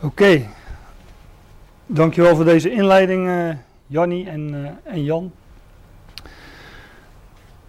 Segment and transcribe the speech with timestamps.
[0.00, 0.46] Oké,
[1.86, 5.32] dankjewel voor deze inleiding, uh, en, uh, en Jan.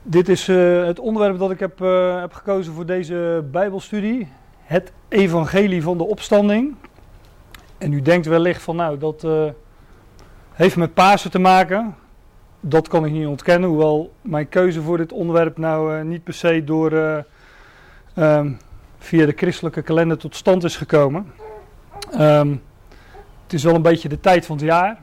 [0.01, 1.79] Dit is uh, het onderwerp dat ik heb,
[2.19, 4.27] heb gekozen voor deze Bijbelstudie:
[4.63, 6.75] het Evangelie van de Opstanding.
[7.77, 9.27] En u denkt wellicht van, nou, dat
[10.51, 11.95] heeft met Pasen te maken.
[12.59, 16.63] Dat kan ik niet ontkennen, hoewel mijn keuze voor dit onderwerp nou niet per se
[16.63, 16.91] door
[18.15, 18.57] um,
[18.97, 21.31] via de christelijke kalender tot stand is gekomen.
[22.13, 22.61] Um,
[23.43, 24.97] het is wel een beetje de tijd van het jaar.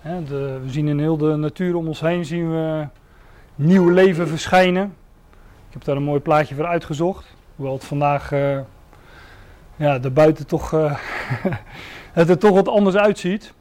[0.00, 2.86] Hè, de, we zien in heel de natuur om ons heen zien we
[3.54, 4.84] nieuw leven verschijnen.
[5.66, 7.34] Ik heb daar een mooi plaatje voor uitgezocht.
[7.56, 8.58] Hoewel het vandaag uh,
[9.76, 10.98] ja, buiten toch, uh,
[12.12, 13.54] het er toch wat anders uitziet.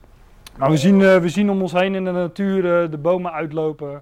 [0.57, 4.01] Maar we zien, uh, we zien om ons heen in de natuur de bomen uitlopen.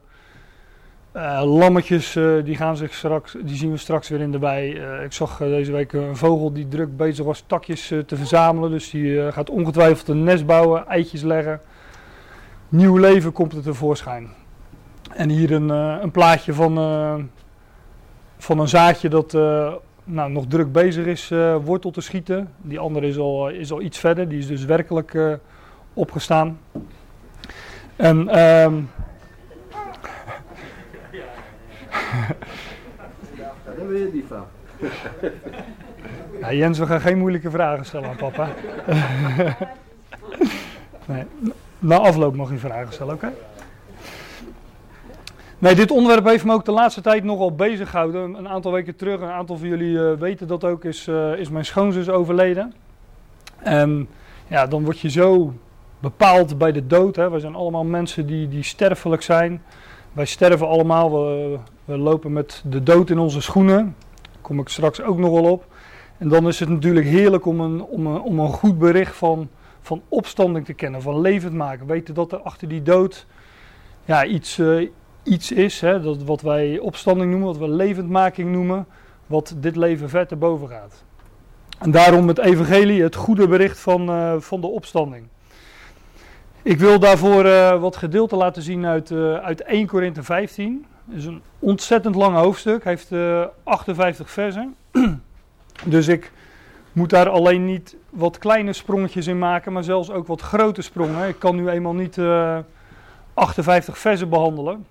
[1.16, 4.74] Uh, lammetjes uh, die, gaan zich straks, die zien we straks weer in de wei.
[4.74, 8.70] Uh, ik zag deze week een vogel die druk bezig was takjes te verzamelen.
[8.70, 11.62] Dus die gaat ongetwijfeld een nest bouwen, eitjes leggen.
[12.70, 14.30] Nieuw leven komt er tevoorschijn.
[15.12, 16.76] En hier een, een plaatje van,
[18.38, 19.32] van een zaadje dat
[20.04, 21.32] nou, nog druk bezig is
[21.64, 22.50] wortel te schieten.
[22.62, 25.40] Die andere is al, is al iets verder, die is dus werkelijk
[25.94, 26.60] opgestaan.
[27.96, 28.30] En...
[34.28, 34.46] Van.
[36.56, 38.50] Jens, we gaan geen moeilijke vragen stellen aan papa.
[41.80, 43.34] na afloop mag je vragen stellen, oké?
[45.64, 48.34] Nee, dit onderwerp heeft me ook de laatste tijd nogal bezig gehouden.
[48.34, 51.50] Een aantal weken terug, een aantal van jullie uh, weten dat ook, is, uh, is
[51.50, 52.74] mijn schoonzus overleden.
[53.58, 54.08] En
[54.48, 55.54] ja, dan word je zo
[56.00, 57.16] bepaald bij de dood.
[57.16, 57.30] Hè.
[57.30, 59.62] We zijn allemaal mensen die, die sterfelijk zijn.
[60.14, 63.96] Wij sterven allemaal, we, we, lopen met de dood in onze schoenen.
[64.22, 65.66] Daar kom ik straks ook nog wel op.
[66.18, 69.50] En dan is het natuurlijk heerlijk om een, om een, om een goed bericht van,
[69.82, 71.88] van opstanding te kennen, van levend maken.
[71.88, 73.26] Weten dat er achter die dood
[74.06, 74.90] ja, iets, uh,
[75.24, 78.86] iets is, hè, dat, wat wij opstanding noemen, wat we levendmaking noemen,
[79.28, 81.04] wat dit leven ver te boven gaat.
[81.80, 85.28] En daarom het evangelie, het goede bericht van, uh, van de opstanding.
[86.64, 90.86] Ik wil daarvoor uh, wat gedeelte laten zien uit, uh, uit 1 Korinthe 15.
[91.08, 92.84] Het is een ontzettend lang hoofdstuk.
[92.84, 94.76] Heeft uh, eh, 58 versen.
[95.86, 96.32] dus ik
[96.92, 101.28] moet daar alleen niet wat kleine sprongetjes in maken, maar zelfs ook wat grote sprongen.
[101.28, 102.18] Ik kan nu eenmaal niet
[103.34, 104.86] 58 versen behandelen.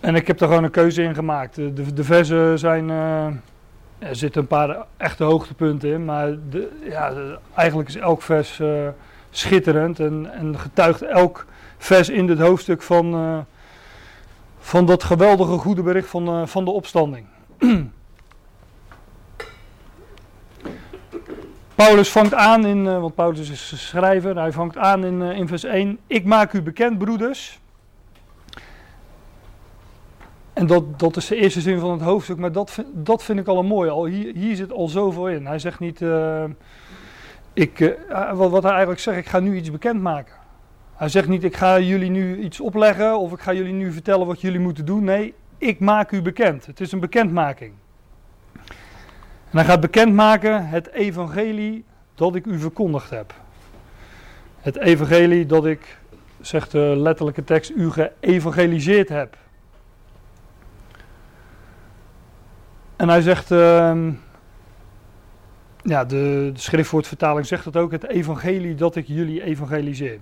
[0.00, 1.54] En ik heb daar gewoon een keuze in gemaakt.
[1.54, 2.90] De, de versen zijn.
[3.98, 7.12] er zitten een paar echte hoogtepunten in, maar de, ja,
[7.54, 8.60] eigenlijk is elk vers
[9.38, 11.46] schitterend en, en getuigt elk
[11.78, 13.38] vers in dit hoofdstuk van, uh,
[14.58, 17.26] van dat geweldige goede bericht van, uh, van de opstanding.
[21.74, 25.64] Paulus vangt aan in, uh, want Paulus is schrijver, hij vangt aan in, in vers
[25.64, 25.98] 1.
[26.06, 27.60] Ik maak u bekend, broeders.
[30.52, 33.46] En dat, dat is de eerste zin van het hoofdstuk, maar dat, dat vind ik
[33.46, 33.90] al een mooi.
[33.90, 35.46] Al hier, hier zit al zoveel in.
[35.46, 36.00] Hij zegt niet,
[37.56, 40.34] ik, uh, wat, wat hij eigenlijk zegt, ik ga nu iets bekendmaken.
[40.94, 44.26] Hij zegt niet, ik ga jullie nu iets opleggen of ik ga jullie nu vertellen
[44.26, 45.04] wat jullie moeten doen.
[45.04, 46.66] Nee, ik maak u bekend.
[46.66, 47.72] Het is een bekendmaking.
[49.50, 51.84] En hij gaat bekendmaken het evangelie
[52.14, 53.34] dat ik u verkondigd heb.
[54.60, 55.98] Het evangelie dat ik,
[56.40, 59.36] zegt de letterlijke tekst, u geëvangeliseerd heb.
[62.96, 63.98] En hij zegt, uh,
[65.86, 70.18] ja, de, de schriftwoordvertaling zegt het ook, het evangelie dat ik jullie evangeliseer.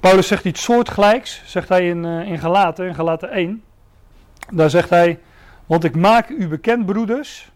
[0.00, 3.62] Paulus zegt iets soortgelijks, zegt hij in, uh, in Galaten, in Galaten 1.
[4.52, 5.18] Daar zegt hij,
[5.66, 7.50] want ik maak u bekend, broeders,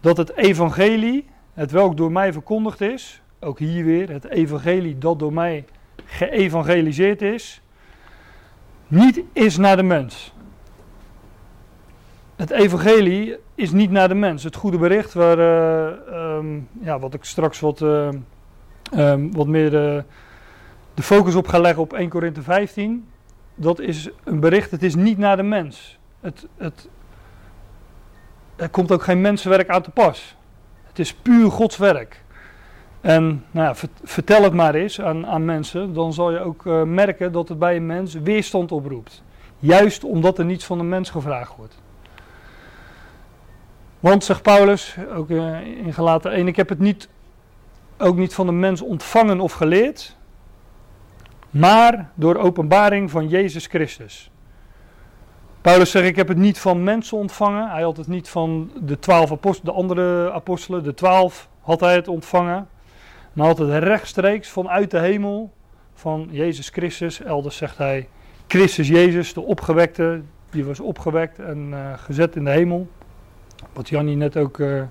[0.00, 5.18] dat het evangelie, het welk door mij verkondigd is, ook hier weer, het evangelie dat
[5.18, 5.64] door mij
[6.04, 7.60] geëvangeliseerd is,
[8.86, 10.32] niet is naar de mens.
[12.40, 14.42] Het evangelie is niet naar de mens.
[14.42, 18.08] Het goede bericht, waar, uh, um, ja, wat ik straks wat, uh,
[18.96, 20.04] um, wat meer de,
[20.94, 23.08] de, focus op ga leggen op 1 Korinthe 15,
[23.54, 25.98] dat is een bericht, het is niet naar de mens.
[26.20, 26.88] Het, het,
[28.56, 30.36] er komt ook geen mensenwerk aan te pas.
[30.86, 32.22] Het is puur Gods werk.
[33.00, 37.32] En nou ja, vertel het maar eens aan, aan mensen, dan zal je ook merken
[37.32, 39.22] dat het bij een mens weerstand oproept.
[39.58, 41.78] Juist omdat er niets van een mens gevraagd wordt.
[44.00, 47.08] Want, zegt Paulus, ook eh, in gelaten 1, ik heb het niet,
[47.98, 50.16] ook niet van de mens ontvangen of geleerd,
[51.50, 54.30] maar door openbaring van Jezus Christus.
[55.60, 57.70] Paulus zegt, ik heb het niet van mensen ontvangen.
[57.70, 61.94] Hij had het niet van de twaalf apostelen, de andere apostelen, de twaalf had hij
[61.94, 62.68] het ontvangen.
[63.32, 65.52] Maar had het rechtstreeks vanuit de hemel
[65.94, 67.22] van Jezus Christus.
[67.22, 68.08] Elders zegt hij
[68.46, 70.22] Christus Jezus, de opgewekte.
[70.50, 72.88] Die was opgewekt en uh, gezet in de hemel.
[73.72, 74.82] Wat Jannie net ook uh,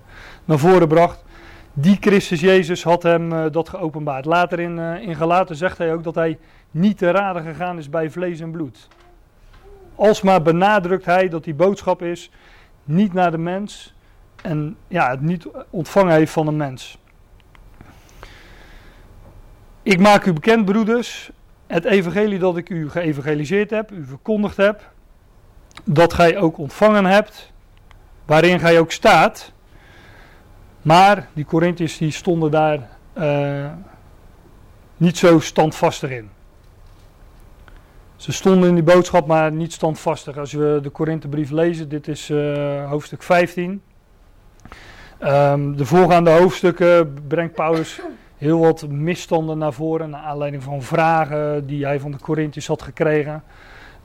[0.45, 1.23] naar voren bracht.
[1.73, 4.25] Die Christus Jezus had hem uh, dat geopenbaard.
[4.25, 6.39] Later in, in Galaten zegt hij ook dat hij
[6.71, 8.87] niet te raden gegaan is bij vlees en bloed.
[9.95, 12.31] Alsmaar benadrukt hij dat die boodschap is
[12.83, 13.93] niet naar de mens
[14.41, 16.97] en ja, het niet ontvangen heeft van een mens.
[19.83, 21.31] Ik maak u bekend, broeders,
[21.67, 24.91] het evangelie dat ik u geëvangeliseerd heb, u verkondigd heb,
[25.83, 27.51] dat gij ook ontvangen hebt,
[28.29, 29.51] waarin gij ook staat.
[30.81, 33.71] Maar die Corinthiërs die stonden daar uh,
[34.97, 36.29] niet zo standvastig in.
[38.15, 40.37] Ze stonden in die boodschap, maar niet standvastig.
[40.37, 43.69] Als we de Korinthebrief lezen, dit is uh, hoofdstuk 15.
[43.69, 43.81] Um,
[45.19, 48.01] ehm, de voorgaande hoofdstukken brengt Paulus
[48.37, 50.09] heel wat misstanden naar voren.
[50.09, 53.43] Naar aanleiding van vragen die hij van de Corinthiërs had gekregen.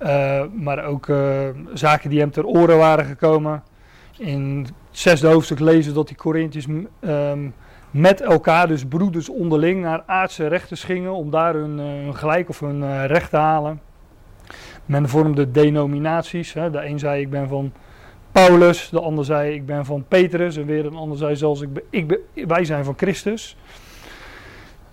[0.03, 1.06] Uh, maar ook
[1.75, 3.62] zaken die hem ter oren waren gekomen.
[4.19, 6.67] In het zesde hoofdstuk lezen dat die Corinthiërs
[7.01, 7.55] um,
[7.91, 12.61] met elkaar, dus broeders onderling, naar aardse rechters gingen om daar hun, hun gelijk of
[12.61, 13.81] hun recht te halen.
[14.87, 16.53] Men vormde denominaties.
[16.53, 16.71] Hè.
[16.71, 17.73] De een zei ik ben van
[18.33, 21.69] Paulus, de ander zei ik ben van Petrus en weer een ander zei zelfs ik
[21.91, 23.57] ik wij zijn van Christus.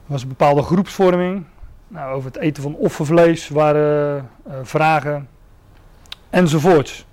[0.06, 1.46] Er was een bepaalde groepsvorming.
[1.88, 5.28] Nou, over het eten van offervlees waren uh, vragen
[6.30, 7.06] enzovoorts.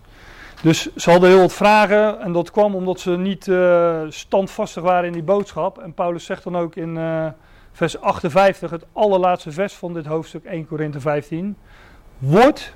[0.62, 5.04] Dus ze hadden heel wat vragen en dat kwam omdat ze niet uh, standvastig waren
[5.04, 5.78] in die boodschap.
[5.78, 7.26] En Paulus zegt dan ook in uh,
[7.72, 11.56] vers 58, het allerlaatste vers van dit hoofdstuk 1 Korinthe 15.
[12.18, 12.74] Word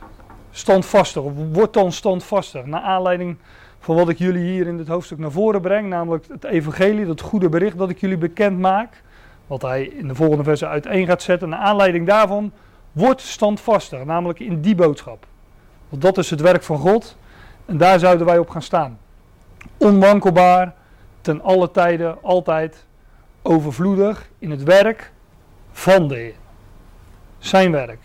[0.50, 2.64] standvastig, word dan standvastig.
[2.64, 3.36] Naar aanleiding
[3.78, 7.20] van wat ik jullie hier in dit hoofdstuk naar voren breng, namelijk het evangelie, dat
[7.20, 9.02] goede bericht dat ik jullie bekend maak.
[9.46, 11.48] Wat hij in de volgende versen uiteen gaat zetten.
[11.48, 12.52] Naar aanleiding daarvan,
[12.92, 15.26] word standvastig, namelijk in die boodschap.
[15.88, 17.16] Want dat is het werk van God
[17.66, 18.98] en daar zouden wij op gaan staan.
[19.76, 20.74] Onwankelbaar,
[21.20, 22.86] ten alle tijden, altijd
[23.42, 25.12] overvloedig in het werk
[25.72, 26.34] van de Heer.
[27.38, 28.00] Zijn werk.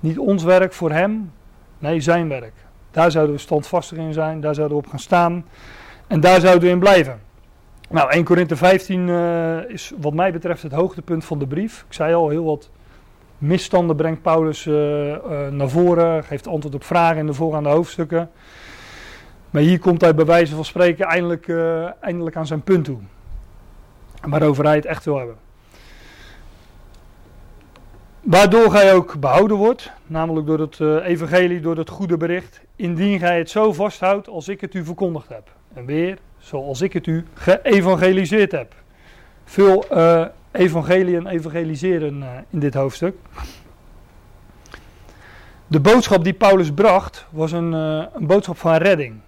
[0.00, 1.32] Niet ons werk voor hem,
[1.78, 2.54] nee, zijn werk.
[2.90, 5.44] Daar zouden we standvastig in zijn, daar zouden we op gaan staan
[6.06, 7.20] en daar zouden we in blijven.
[7.90, 11.84] Nou, 1 Korinthe 15 uh, is wat mij betreft het hoogtepunt van de brief.
[11.88, 12.70] Ik zei al, heel wat
[13.38, 18.30] misstanden brengt Paulus uh, uh, naar voren, geeft antwoord op vragen in de voorgaande hoofdstukken.
[19.50, 22.98] Maar hier komt hij bij wijze van spreken eindelijk, uh, eindelijk aan zijn punt toe.
[24.20, 25.36] Waarover hij het echt wil hebben.
[28.20, 33.38] Waardoor gij ook behouden wordt, namelijk door het evangelie, door het goede bericht, indien gij
[33.38, 35.50] het zo vasthoudt als ik het u verkondigd heb.
[35.74, 38.74] En weer, zoals ik het u geëvangeliseerd heb.
[39.44, 43.16] Veel uh, evangelie en evangeliseren uh, in dit hoofdstuk.
[45.66, 49.20] De boodschap die Paulus bracht was een, een boodschap van redding.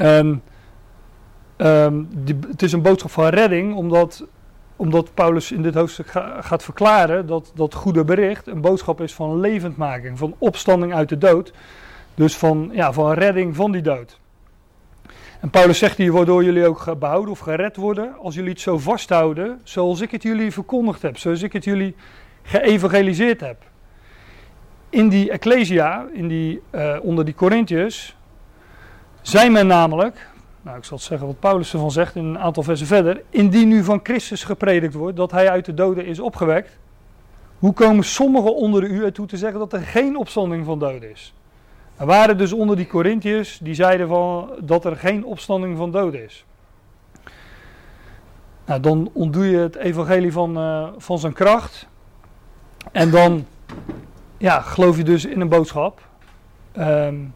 [0.00, 0.42] Um,
[1.56, 4.26] um, die, het is een boodschap van redding omdat
[4.78, 6.08] omdat Paulus in dit hoofdstuk
[6.40, 11.18] gaat verklaren dat dat goede bericht een boodschap is van levendmaking, van opstanding uit de
[11.18, 11.52] dood.
[12.14, 14.18] Dus van, ja, van redding van die dood.
[15.40, 18.78] En Paulus zegt hier, waardoor jullie ook behouden of gered worden, als jullie het zo
[18.78, 21.94] vasthouden, zoals ik het jullie verkondigd heb, zoals ik het jullie
[22.42, 23.56] geëvangeliseerd heb.
[24.90, 28.16] In die Ecclesia, in die, uh, onder die Corinthiërs,
[29.22, 30.28] zijn men namelijk,
[30.62, 33.22] nou, ik zal het zeggen wat Paulus ervan zegt in een aantal versen verder.
[33.30, 36.78] Indien nu van Christus gepredikt wordt dat hij uit de doden is opgewekt,
[37.58, 41.34] hoe komen sommigen onder u ertoe te zeggen dat er geen opstanding van doden is?
[41.98, 46.24] Er waren dus onder die Corinthiërs die zeiden van dat er geen opstanding van doden
[46.24, 46.44] is.
[48.64, 51.88] Nou, dan ontdoe je het evangelie van, uh, van zijn kracht.
[52.92, 53.46] En dan
[54.36, 56.08] ja, geloof je dus in een boodschap
[56.78, 57.34] um,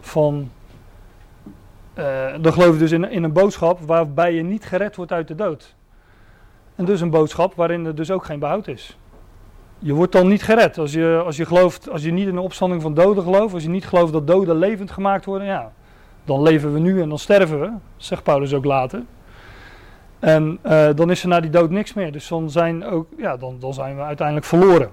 [0.00, 0.50] van
[1.98, 5.28] uh, dan geloof je dus in, in een boodschap waarbij je niet gered wordt uit
[5.28, 5.74] de dood.
[6.74, 8.98] En dus een boodschap waarin er dus ook geen behoud is.
[9.84, 10.78] Je wordt dan niet gered.
[10.78, 13.62] Als je, als je, gelooft, als je niet in de opstanding van doden gelooft, als
[13.62, 15.72] je niet gelooft dat doden levend gemaakt worden, ja,
[16.24, 19.02] dan leven we nu en dan sterven we, zegt Paulus ook later.
[20.18, 22.12] En uh, dan is er na die dood niks meer.
[22.12, 24.90] Dus dan zijn, ook, ja, dan, dan zijn we uiteindelijk verloren.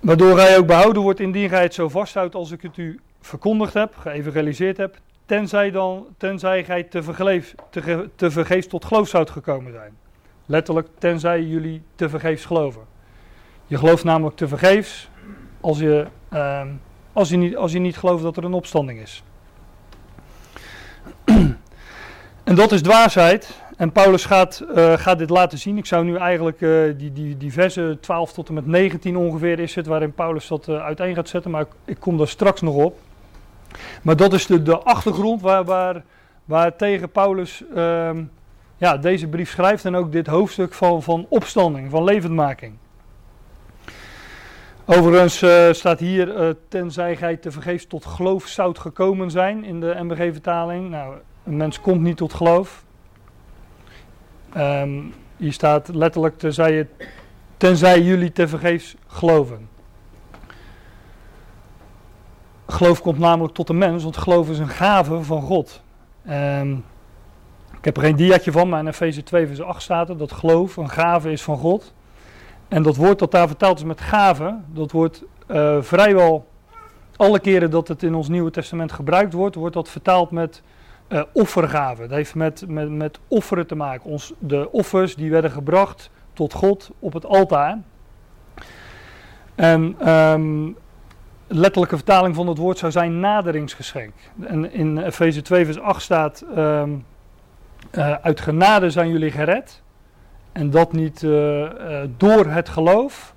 [0.00, 3.74] Waardoor hij ook behouden wordt indien gij het zo vasthoudt als ik het u verkondigd
[3.74, 7.02] heb, geëvangeliseerd heb, tenzij, dan, tenzij gij te,
[7.70, 10.04] te, te vergeefs tot geloof zoudt gekomen zijn.
[10.46, 12.82] Letterlijk, tenzij jullie te vergeefs geloven.
[13.66, 15.08] Je gelooft namelijk te vergeefs
[15.60, 16.62] als je, uh,
[17.12, 19.22] als, je niet, als je niet gelooft dat er een opstanding is.
[22.44, 23.64] en dat is dwaasheid.
[23.76, 25.78] En Paulus gaat, uh, gaat dit laten zien.
[25.78, 29.58] Ik zou nu eigenlijk uh, die, die, die versen 12 tot en met 19 ongeveer
[29.58, 31.50] is het, waarin Paulus dat uh, uiteen gaat zetten.
[31.50, 32.98] Maar ik, ik, kom daar straks nog op.
[34.02, 36.02] Maar dat is de, de achtergrond waar, waar,
[36.44, 38.22] waar tegen Paulus ehm,
[38.76, 39.84] ja, deze brief schrijft.
[39.84, 42.74] En ook dit hoofdstuk van, van opstanding, van levendmaking.
[44.84, 45.44] Overigens
[45.78, 50.90] staat hier, tenzij gij te vergeefs tot geloof zout gekomen zijn in de MBG-vertaling.
[50.90, 52.84] Nou, een mens komt niet tot geloof.
[54.56, 56.88] Um, hier staat letterlijk tenzij,
[57.56, 59.68] tenzij jullie tevergeefs geloven.
[62.66, 65.82] Geloof komt namelijk tot de mens, want geloof is een gave van God.
[66.28, 66.84] Um,
[67.86, 70.76] heb er geen diaatje van, maar in Efeze 2 vers 8 staat er dat geloof
[70.76, 71.94] een gave is van God.
[72.68, 76.46] En dat woord dat daar vertaald is met gave, dat wordt uh, vrijwel
[77.16, 80.62] alle keren dat het in ons Nieuwe Testament gebruikt wordt, wordt dat vertaald met
[81.08, 82.02] uh, offergave.
[82.02, 84.10] Dat heeft met, met, met offeren te maken.
[84.10, 87.78] Ons, de offers die werden gebracht tot God op het altaar.
[89.54, 90.76] En um,
[91.46, 94.12] letterlijke vertaling van het woord zou zijn naderingsgeschenk.
[94.40, 97.04] En in Efeze 2 vers 8 staat, um,
[97.92, 99.82] uh, uit genade zijn jullie gered.
[100.52, 101.70] En dat niet uh,
[102.16, 103.34] door het geloof.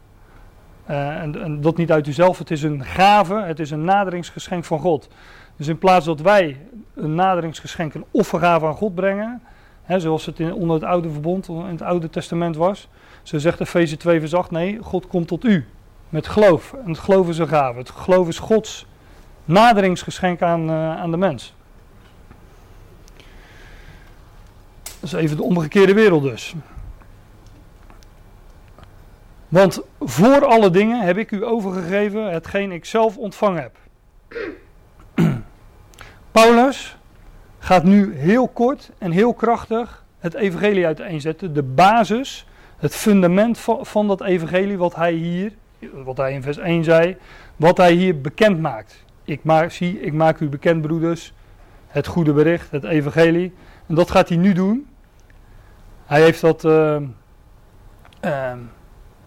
[0.86, 2.38] En, en dat niet uit uzelf.
[2.38, 5.10] Het is een gave, het is een naderingsgeschenk van God.
[5.56, 6.58] Dus in plaats dat wij
[6.96, 9.42] een naderingsgeschenk, een offergave aan God brengen,
[9.84, 12.88] hè, zoals het in, onder het oude verbond, in het oude testament was,
[13.24, 15.66] zo zegt Efeze 2 vers 8, nee, God komt tot u
[16.10, 16.74] met geloof.
[16.84, 17.78] En het geloof is een gave.
[17.78, 18.86] Het geloof is Gods
[19.46, 21.54] naderingsgeschenk aan, aan de mens.
[25.00, 26.56] Dat is even de omgekeerde wereld dus.
[29.48, 33.78] Want voor alle dingen heb ik u overgegeven hetgeen ik zelf ontvangen heb.
[36.32, 36.98] Paulus
[37.60, 41.54] gaat nu heel kort en heel krachtig het evangelie uiteenzetten.
[41.54, 45.54] De basis, het fundament van, dat evangelie wat hij hier,
[45.94, 47.18] wat hij in vers 1 zei,
[47.56, 49.04] wat hij hier bekend maakt.
[49.24, 51.34] Ik maak, zie, ik maak u bekend broeders,
[51.90, 53.54] het goede bericht, het evangelie.
[53.88, 54.88] En dat gaat hij nu doen.
[56.06, 56.98] Hij heeft dat, uh,
[58.26, 58.54] uh,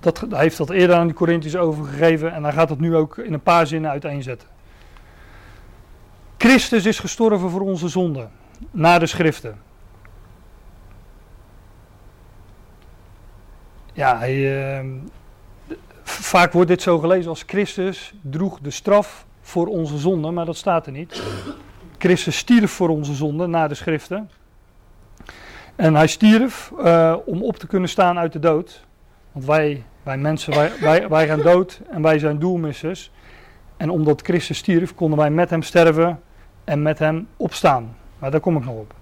[0.00, 3.18] dat, hij heeft dat eerder aan de Corinthiërs overgegeven en hij gaat dat nu ook
[3.18, 4.48] in een paar zinnen uiteenzetten.
[6.36, 8.30] Christus is gestorven voor onze zonden,
[8.70, 9.60] naar de schriften.
[13.92, 14.34] Ja, hij,
[14.80, 14.86] uh,
[16.02, 20.56] vaak wordt dit zo gelezen als Christus droeg de straf voor onze zonden, maar dat
[20.56, 21.22] staat er niet.
[22.02, 24.30] Christus stierf voor onze zonden, naar de schriften.
[25.76, 28.84] En hij stierf uh, om op te kunnen staan uit de dood.
[29.32, 33.10] Want wij, wij mensen, wij, wij, wij gaan dood en wij zijn doelmissers.
[33.76, 36.20] En omdat Christus stierf, konden wij met hem sterven
[36.64, 37.96] en met hem opstaan.
[38.18, 38.94] Maar daar kom ik nog op.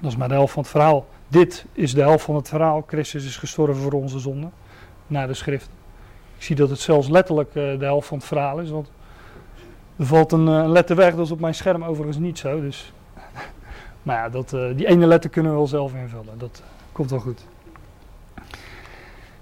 [0.00, 1.06] Dat is maar de helft van het verhaal.
[1.28, 2.84] Dit is de helft van het verhaal.
[2.86, 4.52] Christus is gestorven voor onze zonden.
[5.06, 5.70] Naar de schrift.
[6.36, 8.70] Ik zie dat het zelfs letterlijk uh, de helft van het verhaal is.
[8.70, 8.90] Want
[9.96, 11.14] er valt een uh, letter weg.
[11.14, 12.60] Dat is op mijn scherm overigens niet zo.
[12.60, 12.92] Dus.
[14.02, 16.38] maar ja, dat, uh, die ene letter kunnen we wel zelf invullen.
[16.38, 17.44] Dat komt wel goed.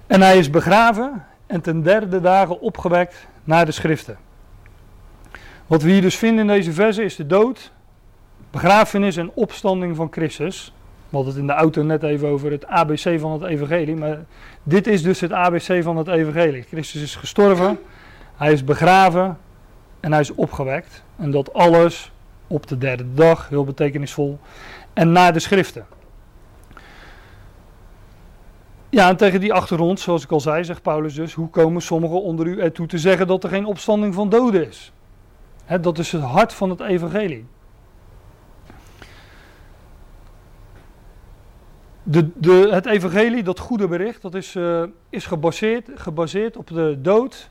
[0.07, 4.17] En hij is begraven en ten derde dagen opgewekt naar de schriften.
[5.67, 7.71] Wat we hier dus vinden in deze verse is de dood,
[8.49, 10.73] begrafenis en opstanding van Christus.
[11.09, 14.19] We hadden het in de auto net even over het ABC van het evangelie, maar
[14.63, 16.61] dit is dus het ABC van het evangelie.
[16.61, 17.79] Christus is gestorven,
[18.35, 19.37] hij is begraven
[20.01, 21.03] en hij is opgewekt.
[21.15, 22.11] En dat alles
[22.47, 24.39] op de derde dag, heel betekenisvol,
[24.93, 25.85] en naar de schriften.
[28.89, 32.21] Ja, en tegen die achtergrond, zoals ik al zei, zegt Paulus dus, hoe komen sommigen
[32.21, 34.91] onder u ertoe te zeggen dat er geen opstanding van doden is?
[35.81, 37.45] Dat is het hart van het evangelie.
[42.03, 46.97] De, de, het evangelie, dat goede bericht, dat is, uh, is gebaseerd, gebaseerd op de
[47.01, 47.49] dood,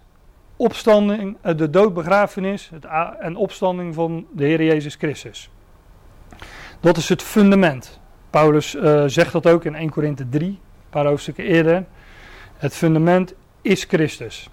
[0.61, 2.85] opstanding, uh, de doodbegrafenis het
[3.19, 5.51] en opstanding van de Heer Jezus Christus.
[6.81, 8.01] Dat is het fundament.
[8.31, 10.59] Paulus uh, zegt dat ook in 1 Korinthe 3, een
[10.91, 11.85] paar hoofdstukken eerder.
[12.57, 14.49] Het fundament is Christus.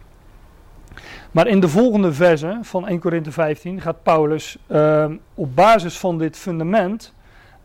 [1.31, 6.17] Maar in de volgende verse van 1 Korinthe 15 gaat Paulus uh, op basis van
[6.17, 7.13] dit fundament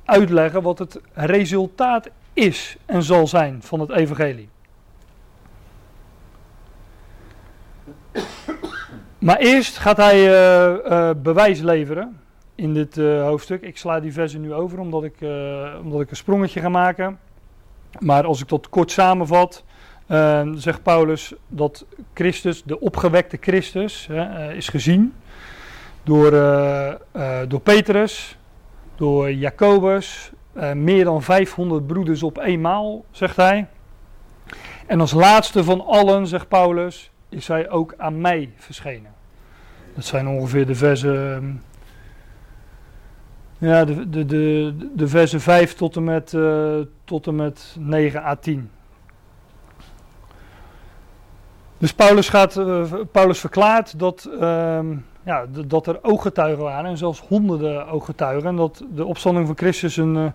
[0.05, 4.49] uitleggen wat het resultaat is en zal zijn van het evangelie.
[9.19, 12.21] Maar eerst gaat hij uh, uh, bewijs leveren
[12.54, 13.62] in dit uh, hoofdstuk.
[13.62, 15.14] Ik sla die versen nu over omdat ik,
[15.83, 17.19] omdat ik een sprongetje ga maken.
[17.99, 19.64] Maar als ik dat kort samenvat,
[20.54, 24.09] zegt Paulus dat Christus, de opgewekte Christus,
[24.54, 25.14] is gezien
[26.02, 26.31] door,
[27.49, 28.38] door Petrus.
[28.97, 30.33] door Jacobus,
[30.75, 33.66] meer dan 500 broeders op eenmaal, zegt hij.
[34.87, 39.12] En als laatste van allen, zegt Paulus, is hij ook aan mij verschenen.
[39.95, 41.35] Dat zijn ongeveer de versen.
[41.35, 41.51] Ehm,
[43.69, 48.23] ja, de, de, de, de versen 5 tot en, met, uh, tot en met 9
[48.23, 48.71] à 10.
[51.79, 54.81] Dus Paulus, gaat, uh, Paulus verklaart dat, uh,
[55.23, 59.97] ja, dat er ooggetuigen waren, en zelfs honderden ooggetuigen, en dat de opstanding van Christus
[59.97, 60.27] een, uh,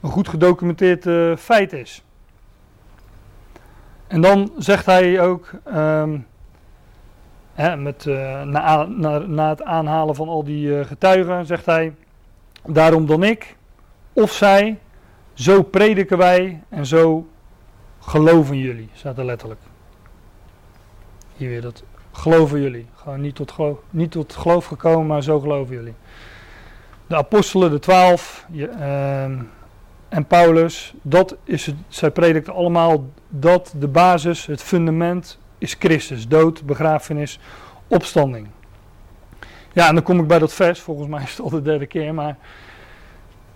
[0.00, 2.02] een goed gedocumenteerd feit is.
[4.06, 6.26] En dan zegt hij ook, um,
[7.56, 8.04] met,
[8.44, 11.94] na, na, na, het aanhalen van al die getuigen, zegt hij,
[12.66, 13.56] daarom dan ik,
[14.12, 14.78] of zij,
[15.32, 17.26] zo prediken wij en zo
[18.00, 19.60] geloven jullie, staat er letterlijk.
[21.36, 21.82] Hier weer dat
[22.12, 22.86] geloven jullie.
[22.94, 25.94] Gewoon niet tot, geloof, niet tot geloof gekomen, maar zo geloven jullie.
[27.06, 29.24] De apostelen, de twaalf je, uh,
[30.08, 36.28] en Paulus, dat is het, zij predikten allemaal dat de basis, het fundament is Christus.
[36.28, 37.38] Dood, begrafenis,
[37.88, 38.48] opstanding.
[39.72, 41.86] Ja, en dan kom ik bij dat vers, volgens mij is het al de derde
[41.86, 42.36] keer, maar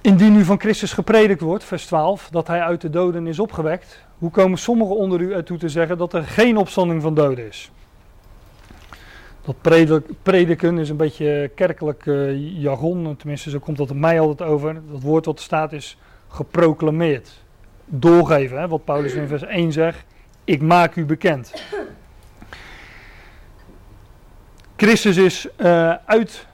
[0.01, 4.05] indien nu van Christus gepredikt wordt, vers 12, dat hij uit de doden is opgewekt,
[4.19, 7.71] hoe komen sommigen onder u ertoe te zeggen dat er geen opstanding van doden is?
[9.43, 9.57] Dat
[10.23, 14.75] prediken is een beetje kerkelijk uh, jargon, tenminste zo komt dat mij altijd over.
[14.91, 17.43] Dat woord wat er staat is geproclameerd.
[17.85, 20.05] Doorgeven, hè, wat Paulus in vers 1 zegt.
[20.51, 21.53] Ik maak u bekend.
[24.77, 26.47] Christus is uh, uit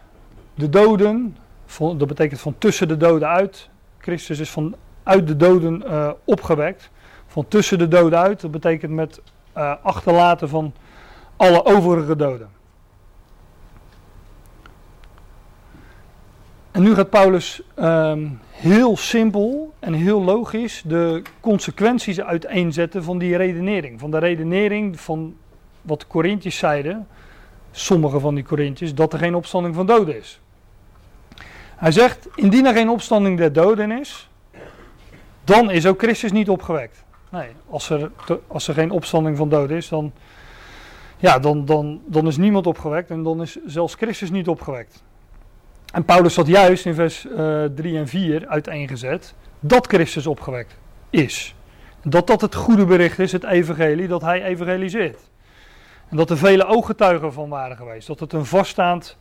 [0.55, 1.37] de doden,
[1.79, 3.69] dat betekent van tussen de doden uit.
[3.99, 6.91] Christus is van uit de doden uh, opgewekt
[7.27, 8.41] van tussen de doden uit.
[8.41, 9.21] Dat betekent met
[9.57, 10.75] uh, achterlaten van
[11.37, 12.49] alle overige doden.
[16.77, 23.37] En nu gaat Paulus um, heel simpel en heel logisch de consequenties uiteenzetten van die
[23.37, 24.01] redenering.
[24.01, 25.37] Van de redenering van
[25.83, 27.07] wat de Corinthiërs zeiden,
[27.71, 30.41] sommige van die Corinthiërs, dat er geen opstanding van doden is.
[31.77, 34.31] Hij zegt, indien er geen opstanding der doden is,
[35.45, 37.05] dan is ook Christus niet opgewekt.
[37.31, 38.11] Nee, als er,
[38.47, 40.13] als er geen opstanding van doden is, dan,
[41.17, 45.05] ja, dan, dan, dan is niemand opgewekt en dan is zelfs Christus niet opgewekt.
[45.97, 50.77] En Paulus had juist in vers uh, eh, 3 en 4 uiteengezet dat Christus opgewekt
[51.11, 51.55] is.
[52.03, 55.31] Dat dat het goede bericht is, het evangelie, dat hij evangeliseert.
[56.09, 58.07] En dat er vele ooggetuigen van waren geweest.
[58.07, 59.17] Dat het een vaststaand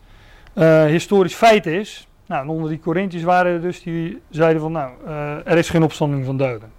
[0.54, 2.08] uh, historisch feit is.
[2.26, 5.70] Nou, en onder die Corinthiërs waren er dus die zeiden van, nou, uh, er is
[5.70, 6.72] geen opstanding van doden.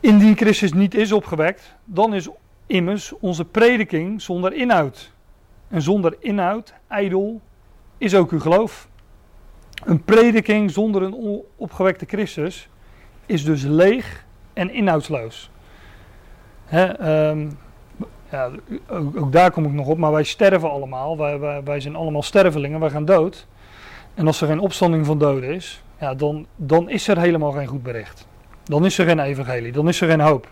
[0.00, 2.28] Indien Christus niet is opgewekt, dan is
[2.66, 5.12] immers onze prediking zonder inhoud.
[5.68, 7.40] En zonder inhoud, ijdel,
[8.02, 8.88] is ook uw geloof.
[9.84, 12.68] Een prediking zonder een opgewekte Christus
[13.26, 15.50] is dus leeg en inhoudsloos.
[16.64, 17.58] Hè, um,
[18.30, 18.50] ja,
[18.88, 21.18] ook, daar kom ik nog op, maar wij sterven allemaal.
[21.18, 23.46] Wij, wij, wij, zijn allemaal stervelingen, wij gaan dood.
[24.14, 27.66] En als er geen opstanding van doden is, ja, dan, dan is er helemaal geen
[27.66, 28.26] goed bericht.
[28.64, 30.48] Dan is er geen evangelie, dan is er geen hoop.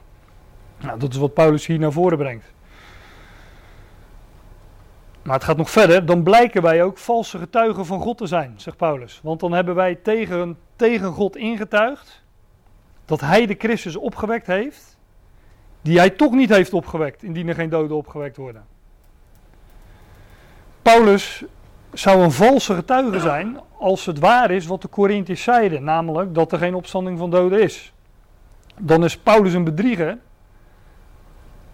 [0.80, 2.52] Nou, dat is wat Paulus hier naar voren brengt.
[5.22, 6.06] Maar het gaat nog verder.
[6.06, 9.20] Dan blijken wij ook valse getuigen van God te zijn, zegt Paulus.
[9.22, 12.22] Want dan hebben wij tegen, tegen God ingetuigd
[13.04, 14.98] dat hij de Christus opgewekt heeft,
[15.82, 18.64] die hij toch niet heeft opgewekt, indien er geen doden opgewekt worden.
[20.82, 21.44] Paulus
[21.92, 26.52] zou een valse getuige zijn als het waar is wat de Corinthiërs zeiden, namelijk dat
[26.52, 27.92] er geen opstanding van doden is
[28.80, 30.18] dan is Paulus een bedrieger.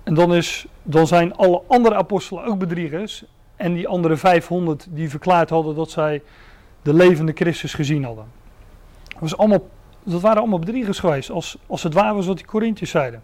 [0.03, 3.25] En dan, is, dan zijn alle andere apostelen ook bedriegers.
[3.57, 6.23] En die andere 500 die verklaard hadden dat zij
[6.83, 8.25] de levende Christus gezien hadden.
[9.09, 9.69] Dat, was allemaal,
[10.03, 13.23] dat waren allemaal bedriegers geweest, als, als het waar was wat die Corinthiërs zeiden.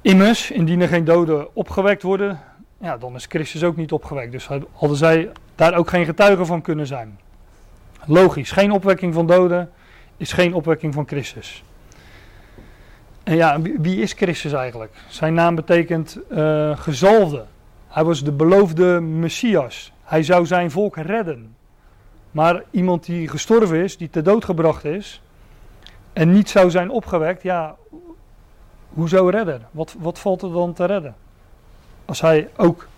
[0.00, 2.40] Immers, indien er geen doden opgewekt worden,
[2.80, 4.32] ja, dan is Christus ook niet opgewekt.
[4.32, 7.18] Dus hadden zij daar ook geen getuigen van kunnen zijn.
[8.06, 9.70] Logisch, geen opwekking van doden
[10.16, 11.64] is geen opwekking van Christus.
[13.22, 14.92] En ja, wie is Christus eigenlijk?
[15.08, 16.78] Zijn naam betekent uh.
[17.94, 19.92] Hij was de beloofde Messias.
[20.02, 21.56] Hij zou zijn volk redden.
[22.30, 25.22] Maar iemand die gestorven is, die ter dood gebracht is
[26.12, 27.76] en niet zou zijn opgewekt, ja,
[28.88, 29.68] hoezo redden?
[29.70, 31.14] Wat, wat valt er dan te redden?
[32.04, 32.88] Als hij ook,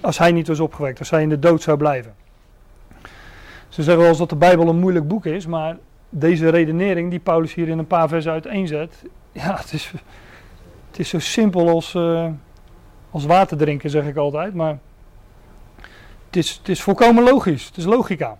[0.00, 2.14] als hij niet was opgewekt, als hij in de dood zou blijven.
[3.68, 5.76] Ze zeggen wel eens dat de Bijbel een moeilijk boek is, maar
[6.08, 9.92] deze redenering die Paulus hier in een paar versen uiteenzet, ja, het is,
[10.90, 12.28] het is zo simpel als, uh,
[13.10, 14.78] als water drinken, zeg ik altijd, maar
[16.26, 18.38] het is, het is volkomen logisch, het is logica.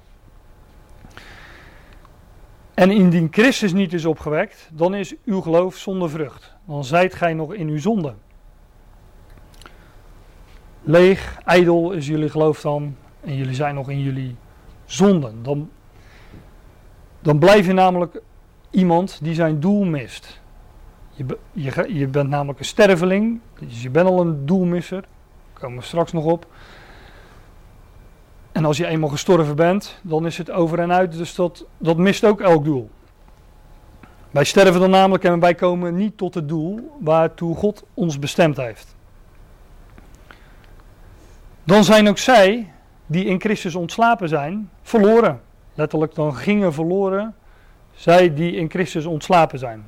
[2.75, 6.55] En indien Christus niet is opgewekt, dan is uw geloof zonder vrucht.
[6.65, 8.15] Dan zijt gij nog in uw zonde.
[10.83, 12.97] Leeg, ijdel is jullie geloof dan.
[13.21, 14.37] En jullie zijn nog in jullie
[14.85, 15.43] zonden.
[15.43, 15.71] Dan,
[17.21, 18.21] dan blijf je namelijk
[18.71, 20.41] iemand die zijn doel mist.
[21.17, 21.39] Je,
[21.89, 23.41] je, bent namelijk een sterveling.
[23.59, 25.01] Dus je bent al een doelmisser.
[25.01, 26.47] Daar komen we straks nog op.
[28.53, 31.13] En als je eenmaal gestorven bent, dan is het over en uit.
[31.13, 32.91] Dus dat, dat mist ook elk doel.
[34.31, 38.57] Wij sterven dan namelijk en wij komen niet tot het doel waartoe God ons bestemd
[38.57, 38.95] heeft.
[41.65, 42.73] Dan zijn ook zij,
[43.07, 45.41] die in Christus ontslapen zijn, verloren.
[45.75, 47.35] Letterlijk, dan gingen verloren
[47.95, 49.87] zij die in Christus ontslapen zijn.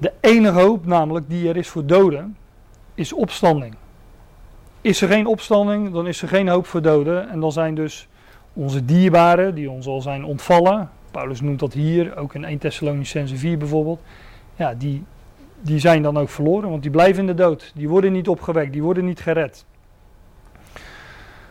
[0.00, 2.36] De enige hoop namelijk die er is voor doden,
[2.94, 3.74] is opstanding.
[4.80, 7.28] Is er geen opstanding, dan is er geen hoop voor doden.
[7.28, 8.08] En dan zijn dus
[8.52, 10.90] onze dierbaren, die ons al zijn ontvallen.
[11.10, 14.00] Paulus noemt dat hier, ook in 1 Thessalonicense 4 bijvoorbeeld.
[14.54, 15.04] Ja, die,
[15.60, 17.72] die zijn dan ook verloren, want die blijven in de dood.
[17.74, 19.64] Die worden niet opgewekt, die worden niet gered.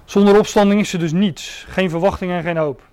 [0.05, 1.65] Zonder opstanding is er dus niets.
[1.67, 2.88] Geen verwachting en geen hoop.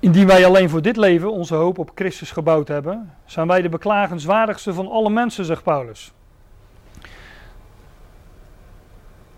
[0.00, 3.68] Indien wij alleen voor dit leven onze hoop op Christus gebouwd hebben, zijn wij de
[3.68, 6.12] beklagenswaardigste van alle mensen, zegt Paulus.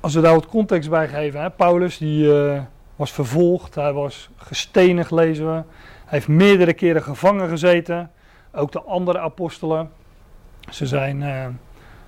[0.01, 2.61] Als we daar wat context bij geven, hè, Paulus die uh,
[2.97, 5.53] was vervolgd, hij was gestenigd, lezen we.
[5.53, 5.65] Hij
[6.05, 8.11] heeft meerdere keren gevangen gezeten,
[8.53, 9.91] ook de andere apostelen.
[10.71, 11.47] Ze zijn uh,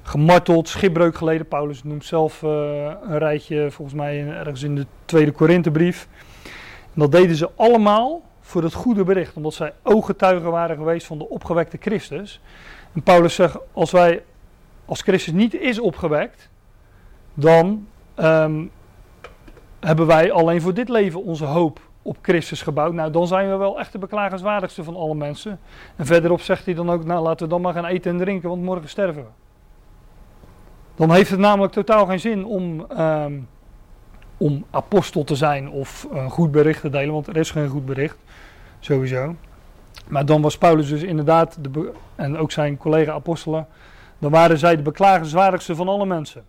[0.03, 1.49] gemarteld, schipbreuk geleden.
[1.49, 2.51] Paulus noemt zelf uh,
[3.09, 6.09] een rijtje, volgens mij ergens in de tweede Korinthebrief.
[6.95, 11.19] En dat deden ze allemaal voor het goede bericht, omdat zij ooggetuigen waren geweest van
[11.19, 12.41] de opgewekte Christus.
[12.93, 14.23] En Paulus zegt, als wij,
[14.85, 16.49] als Christus niet is opgewekt,
[17.35, 18.71] dan um,
[19.81, 22.93] hebben wij alleen voor dit leven onze hoop op Christus gebouwd.
[22.93, 25.61] Nou, dan zijn we wel echt de beklagenswaardigste van alle mensen.
[25.97, 28.49] En verderop zegt hij dan ook, nou laten we dan maar gaan eten en drinken,
[28.49, 29.29] want morgen sterven we.
[30.95, 33.49] Dan heeft het namelijk totaal geen zin om, um,
[34.37, 37.87] om apostel te zijn of een goed bericht te delen, want er is geen goed
[37.87, 38.17] bericht,
[38.81, 39.35] sowieso.
[40.07, 43.67] Maar dan was Paulus dus inderdaad, de, en ook zijn collega apostelen,
[44.19, 46.45] dan waren zij de beklagenswaardigste van alle mensen.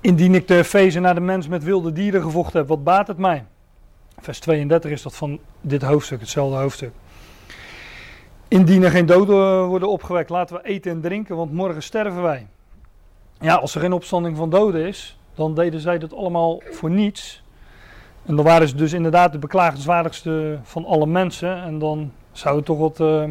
[0.00, 3.18] Indien ik de feesten naar de mens met wilde dieren gevochten heb, wat baat het
[3.18, 3.44] mij?
[4.18, 6.92] Vers 32 is dat van dit hoofdstuk, hetzelfde hoofdstuk.
[8.48, 12.46] Indien er geen doden worden opgewekt, laten we eten en drinken, want morgen sterven wij.
[13.40, 17.42] Ja, als er geen opstanding van doden is, dan deden zij dat allemaal voor niets.
[18.24, 21.62] En dan waren ze dus inderdaad de beklagenswaardigste van alle mensen.
[21.62, 23.24] En dan zou het toch wat uh,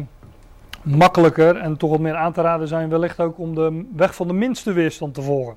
[0.82, 4.26] makkelijker en toch wat meer aan te raden zijn, wellicht ook om de weg van
[4.26, 5.56] de minste weerstand te volgen.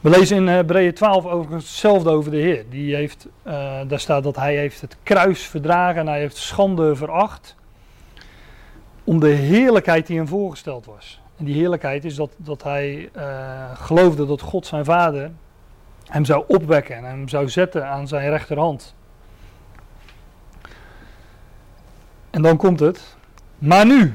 [0.00, 2.64] We lezen in Hebreeën 12 overigens hetzelfde over de Heer.
[2.70, 3.52] Die heeft, uh,
[3.86, 7.56] daar staat dat hij heeft het kruis verdragen en hij heeft schande veracht.
[9.04, 11.20] Om de heerlijkheid die hem voorgesteld was.
[11.36, 15.30] En die heerlijkheid is dat, dat hij uh, geloofde dat God zijn vader
[16.04, 18.94] hem zou opwekken en hem zou zetten aan zijn rechterhand.
[22.30, 23.16] En dan komt het.
[23.58, 24.14] Maar nu,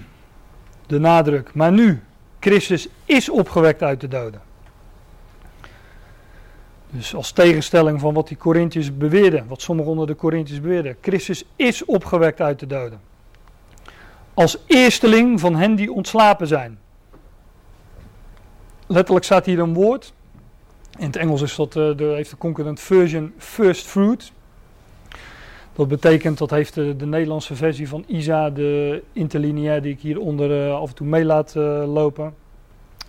[0.87, 2.03] de nadruk, maar nu,
[2.39, 4.41] Christus is opgewekt uit de doden.
[6.89, 10.97] Dus als tegenstelling van wat die Corinthiërs beweerden, wat sommigen onder de Corinthiërs beweerden.
[11.01, 12.99] Christus is opgewekt uit de doden.
[14.37, 16.79] Als eersteling van hen die ontslapen zijn.
[18.87, 20.13] Letterlijk staat hier een woord.
[20.97, 24.31] In het Engels is dat, uh, de, heeft de concurrent version first fruit.
[25.73, 30.67] Dat betekent, dat heeft de, de Nederlandse versie van ISA, de interlineair die ik hieronder
[30.67, 32.33] uh, af en toe mee laat uh, lopen.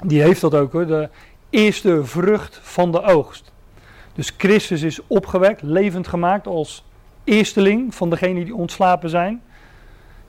[0.05, 1.09] Die heeft dat ook hoor, de
[1.51, 3.53] eerste vrucht van de oogst.
[4.15, 6.85] Dus Christus is opgewekt, levend gemaakt als
[7.25, 9.43] eersteling van degenen die ontslapen zijn.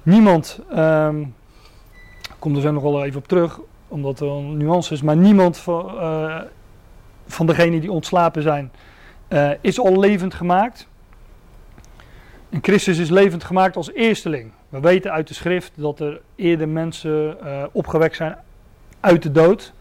[0.09, 1.21] Niemand, um,
[2.21, 5.15] ik kom er zo nog wel even op terug, omdat er een nuance is, maar
[5.15, 6.41] niemand van, uh,
[7.27, 8.71] van degenen die ontslapen zijn
[9.29, 10.87] uh, is al levend gemaakt.
[12.49, 14.51] En Christus is levend gemaakt als eersteling.
[14.69, 18.37] We weten uit de schrift dat er eerder mensen uh, opgewekt zijn
[18.99, 19.73] uit de dood.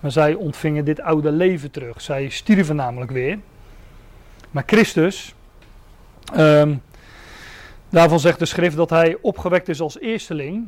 [0.00, 2.00] Maar zij ontvingen dit oude leven terug.
[2.00, 3.38] Zij stierven namelijk weer.
[4.50, 5.34] Maar Christus,
[6.36, 6.82] um,
[7.96, 10.66] daarvan zegt de schrift dat hij opgewekt is als eersteling.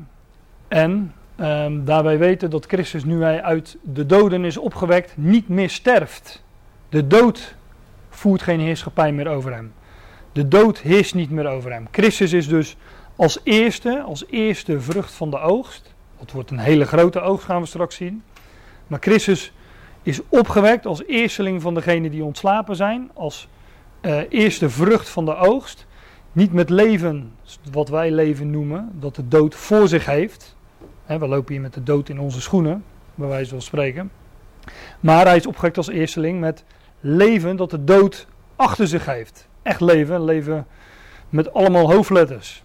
[0.69, 5.71] En um, daarbij weten dat Christus, nu hij uit de doden is opgewekt, niet meer
[5.71, 6.43] sterft.
[6.89, 7.55] De dood
[8.11, 9.73] voert geen heerschappij meer over hem.
[10.33, 11.89] De dood heerst niet meer over hem.
[11.91, 12.77] Christus is dus
[13.17, 15.95] als eerste, als eerste vrucht van de oogst.
[16.19, 18.23] Dat wordt een hele grote oogst, gaan we straks zien.
[18.87, 19.53] Maar Christus
[20.03, 23.49] is opgewekt als eersteling van degenen die ontslapen zijn, als
[24.03, 25.87] uh, eerste vrucht van de oogst.
[26.33, 27.33] Niet met leven,
[27.73, 30.57] wat wij leven noemen, dat de dood voor zich heeft.
[31.07, 34.11] we lopen hier met de dood in onze schoenen, bij wijze van spreken.
[35.01, 36.65] Maar hij is opgewekt als eersteling met
[37.01, 39.49] leven dat de dood achter zich heeft.
[39.63, 40.67] Echt leven, leven
[41.29, 42.63] met allemaal hoofdletters.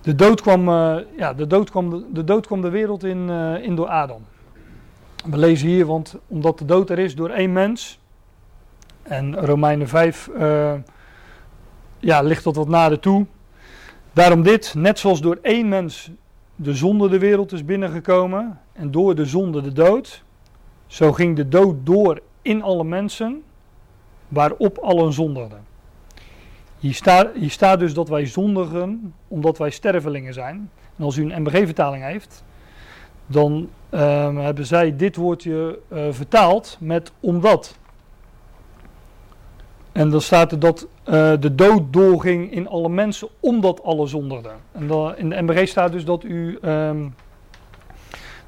[0.00, 3.62] De dood kwam, uh, ja, de dood kwam, de, dood kwam de wereld in, uh,
[3.62, 4.24] in door Adam.
[5.24, 8.00] We lezen hier, want omdat de dood er is door één mens.
[9.02, 10.80] En Romeinen 5 uh, eh,
[11.98, 13.26] ja, ligt dat wat nader toe.
[14.12, 16.10] Daarom dit, net zoals door één mens
[16.56, 18.60] de zonde de wereld is binnengekomen.
[18.72, 20.24] En door de zonde de dood.
[20.86, 23.42] Zo ging de dood door in alle mensen.
[24.28, 25.66] Waarop allen zondigden.
[26.78, 30.70] Hier staat, hier staat dus dat wij zondigen omdat wij stervelingen zijn.
[30.96, 32.44] En als u een MBG-vertaling heeft,
[33.28, 37.78] dan uh, hebben zij dit woordje uh, vertaald met omdat.
[39.92, 44.56] En dan staat er dat uh, de dood doorging in alle mensen omdat alle zondigden.
[44.72, 47.14] En dan, in de MBG staat dus dat u, um,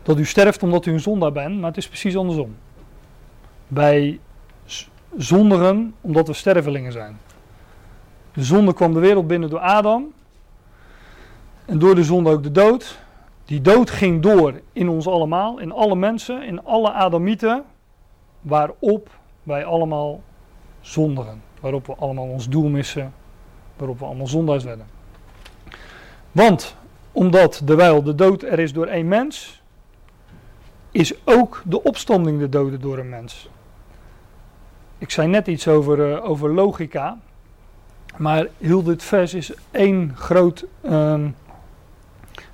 [0.02, 2.56] dat u sterft omdat u een zondaar bent, maar het is precies andersom.
[3.68, 4.20] Wij
[5.16, 7.18] zondigen omdat we stervelingen zijn.
[8.32, 10.12] De zonde kwam de wereld binnen door Adam.
[11.64, 12.98] En door de zonde ook de dood.
[13.50, 17.64] Die dood ging door in ons allemaal, in alle mensen, in alle Adamieten.
[18.40, 19.10] Waarop
[19.42, 20.20] wij allemaal
[20.80, 21.42] zondigen.
[21.60, 23.12] Waarop we allemaal ons doel missen.
[23.76, 24.86] Waarop we allemaal zondaars werden.
[26.32, 26.76] Want
[27.12, 29.62] omdat terwijl de dood er is door één mens,
[30.90, 33.48] is ook de opstanding de doden door een mens.
[34.98, 37.18] Ik zei net iets over, uh, over logica.
[38.16, 41.34] Maar heel dit vers is één, groot, um,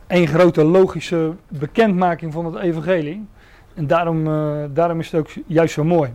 [0.06, 3.26] één grote logische bekendmaking van het evangelie.
[3.74, 6.14] En daarom, uh, daarom is het ook juist zo mooi.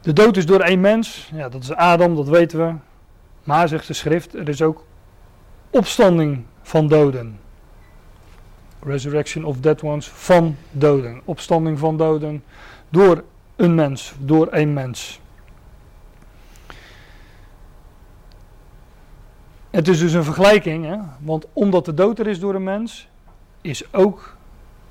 [0.00, 2.74] De dood is door één mens, ja, dat is Adam, dat weten we.
[3.44, 4.84] Maar zegt de schrift, er is ook
[5.70, 7.38] opstanding van doden.
[8.82, 11.20] Resurrection of dead ones van doden.
[11.24, 12.44] Opstanding van doden
[12.88, 13.24] door
[13.56, 15.20] een mens, door één mens.
[19.76, 20.96] Het is dus een vergelijking, hè?
[21.20, 23.08] want omdat de dood er is door een mens,
[23.60, 24.36] is ook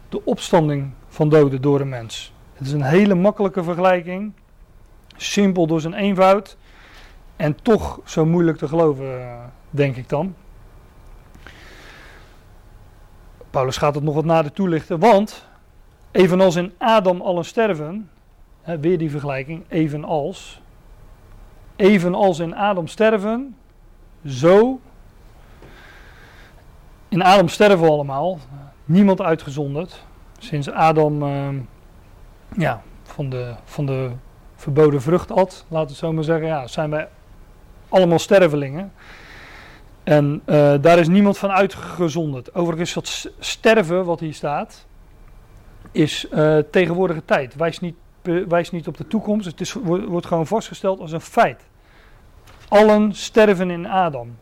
[0.10, 2.34] de opstanding van doden door een mens.
[2.54, 4.32] Het is een hele makkelijke vergelijking,
[5.16, 6.58] simpel door zijn eenvoud
[7.36, 9.38] en toch zo moeilijk te geloven,
[9.70, 10.36] denk ik dan.
[13.50, 15.48] Paulus gaat het nog wat nader toelichten, want
[16.12, 18.10] evenals in Adam allen sterven,
[18.62, 20.62] hè, weer die vergelijking, evenals,
[21.76, 23.56] evenals in Adam sterven,
[24.28, 24.80] zo.
[27.10, 28.40] In Adam sterven we allemaal.
[28.86, 30.04] Niemand uitgezonderd.
[30.38, 31.48] Sinds Adam uh,
[32.58, 34.12] ja, van, de, van de
[34.56, 37.08] verboden vrucht at, laten we het zo maar zeggen, ja, zijn wij
[37.90, 38.94] allemaal stervelingen.
[40.04, 42.56] En uh, daar is niemand van uitgezonderd.
[42.56, 44.86] Overigens, dat sterven wat hier staat,
[45.92, 47.56] is uh, tegenwoordige tijd.
[47.56, 47.96] Wijst niet,
[48.48, 49.46] wijst niet op de toekomst.
[49.46, 51.62] Het is, wordt gewoon vastgesteld als een feit.
[52.68, 54.38] Allen sterven in Adam.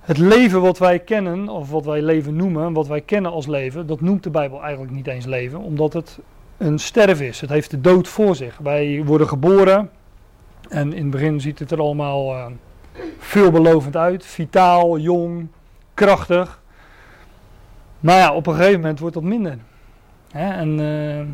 [0.00, 3.86] Het leven wat wij kennen, of wat wij leven noemen, wat wij kennen als leven,
[3.86, 6.18] dat noemt de Bijbel eigenlijk niet eens leven, omdat het
[6.56, 7.40] een sterven is.
[7.40, 8.58] Het heeft de dood voor zich.
[8.58, 9.90] Wij worden geboren
[10.68, 12.46] en in het begin ziet het er allemaal uh,
[13.18, 14.26] veelbelovend uit.
[14.26, 15.48] Vitaal, jong,
[15.94, 16.60] krachtig.
[18.00, 19.58] Maar ja, op een gegeven moment wordt dat minder.
[20.32, 20.50] Hè?
[20.50, 21.26] En uh,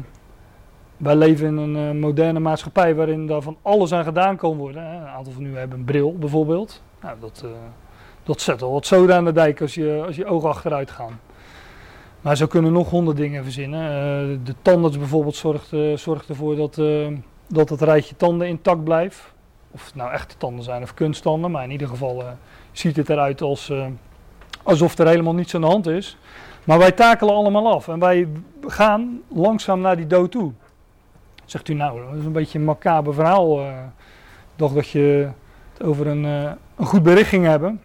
[0.99, 4.83] wij leven in een uh, moderne maatschappij waarin daar van alles aan gedaan kan worden.
[4.83, 6.83] Een aantal van u hebben een bril bijvoorbeeld.
[7.03, 7.51] Nou, dat, uh,
[8.23, 11.21] dat zet al wat zoden aan de dijk als je, als je ogen achteruit gaan.
[12.21, 13.83] Maar zo kunnen nog honderd dingen verzinnen.
[13.83, 16.81] Uh, de tandarts bijvoorbeeld zorgt, zorgt ervoor dat,
[17.47, 19.33] dat het rijtje tanden intact blijft.
[19.71, 21.51] Of het nou echte tanden zijn of kunsttanden.
[21.51, 22.25] Maar in ieder geval
[22.73, 23.73] ziet het eruit als,
[24.63, 26.17] alsof er helemaal niets aan de hand is.
[26.65, 27.89] Maar wij takelen allemaal af.
[27.89, 28.29] En wij
[28.67, 30.53] gaan langzaam naar die dood toe.
[31.49, 33.61] Zegt u nou, dat is een beetje een macaber verhaal.
[33.61, 33.73] Uh,
[34.57, 35.29] toch dat je
[35.73, 37.83] het over een, uh, een goed bericht ging hebben.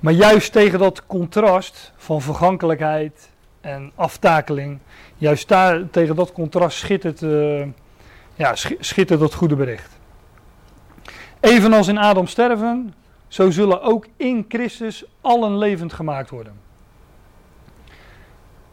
[0.00, 4.78] Maar juist tegen dat contrast van vergankelijkheid en aftakeling,
[5.16, 7.66] juist daar, tegen dat contrast schittert, uh,
[8.34, 9.98] ja, schittert dat goede bericht.
[11.40, 12.94] Evenals in Adam sterven,
[13.28, 16.60] zo zullen ook in Christus allen levend gemaakt worden.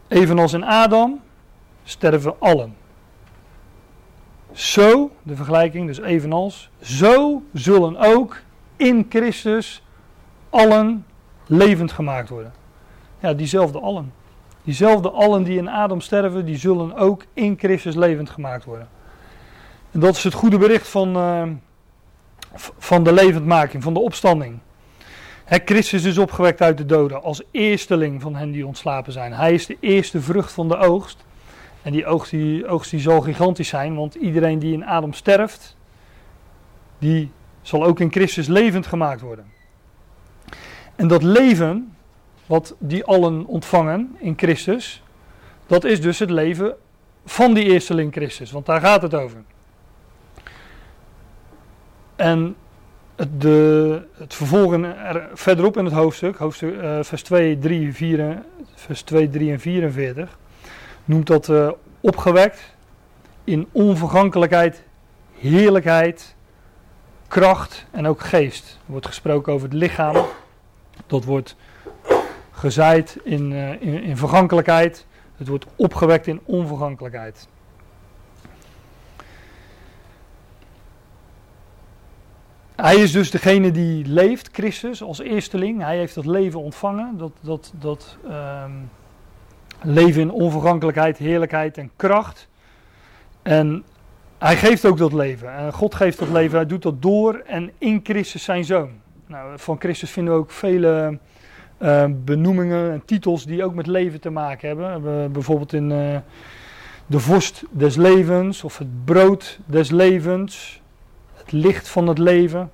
[0.08, 1.20] Evenals in Adam
[1.84, 2.80] sterven allen.
[4.52, 8.40] Zo, de vergelijking, dus evenals, zo zullen ook
[8.76, 9.82] in Christus
[10.50, 11.06] allen
[11.46, 12.52] levend gemaakt worden.
[13.20, 14.12] Ja, diezelfde allen.
[14.64, 18.88] Diezelfde allen die in Adam sterven, die zullen ook in Christus levend gemaakt worden.
[19.90, 21.42] En dat is het goede bericht van, uh,
[22.78, 24.58] van de levendmaking, van de opstanding.
[25.44, 29.32] Christus is opgewekt uit de doden als eersteling van hen die ontslapen zijn.
[29.32, 31.24] Hij is de eerste vrucht van de oogst.
[31.82, 35.76] En die oogst die, oogst die zal gigantisch zijn, want iedereen die in Adam sterft,
[36.98, 37.30] die
[37.62, 39.44] zal ook in Christus levend gemaakt worden.
[40.96, 41.96] En dat leven,
[42.46, 45.02] wat die allen ontvangen in Christus,
[45.66, 46.74] dat is dus het leven
[47.24, 49.42] van die eersteling Christus, want daar gaat het over.
[52.16, 52.56] En
[53.16, 58.42] het, de, het vervolgen er verderop in het hoofdstuk, hoofdstuk uh, vers 2, 3, 4,
[58.74, 60.38] vers 2, 3 en 44,
[61.04, 62.74] noemt dat uh, opgewekt
[63.44, 64.82] in onvergankelijkheid,
[65.38, 66.34] heerlijkheid,
[67.28, 68.78] kracht en ook geest.
[68.86, 70.24] Er wordt gesproken over het lichaam.
[71.06, 71.56] Dat wordt
[72.50, 75.06] gezaaid in, uh, in, in vergankelijkheid.
[75.36, 77.48] Het wordt opgewekt in onvergankelijkheid.
[82.76, 85.82] Hij is dus degene die leeft, Christus, als eersteling.
[85.82, 87.18] Hij heeft dat leven ontvangen.
[87.18, 88.90] Dat, dat, dat um,
[89.82, 92.48] leven in onvergankelijkheid, heerlijkheid en kracht.
[93.42, 93.84] En
[94.38, 95.54] hij geeft ook dat leven.
[95.54, 96.56] En God geeft dat leven.
[96.56, 98.90] Hij doet dat door en in Christus zijn zoon.
[99.26, 101.18] Nou, van Christus vinden we ook vele
[101.78, 105.02] uh, benoemingen en titels die ook met leven te maken hebben.
[105.02, 106.16] We bijvoorbeeld in uh,
[107.06, 110.82] de vorst des levens of het brood des levens
[111.34, 112.70] het licht van het leven.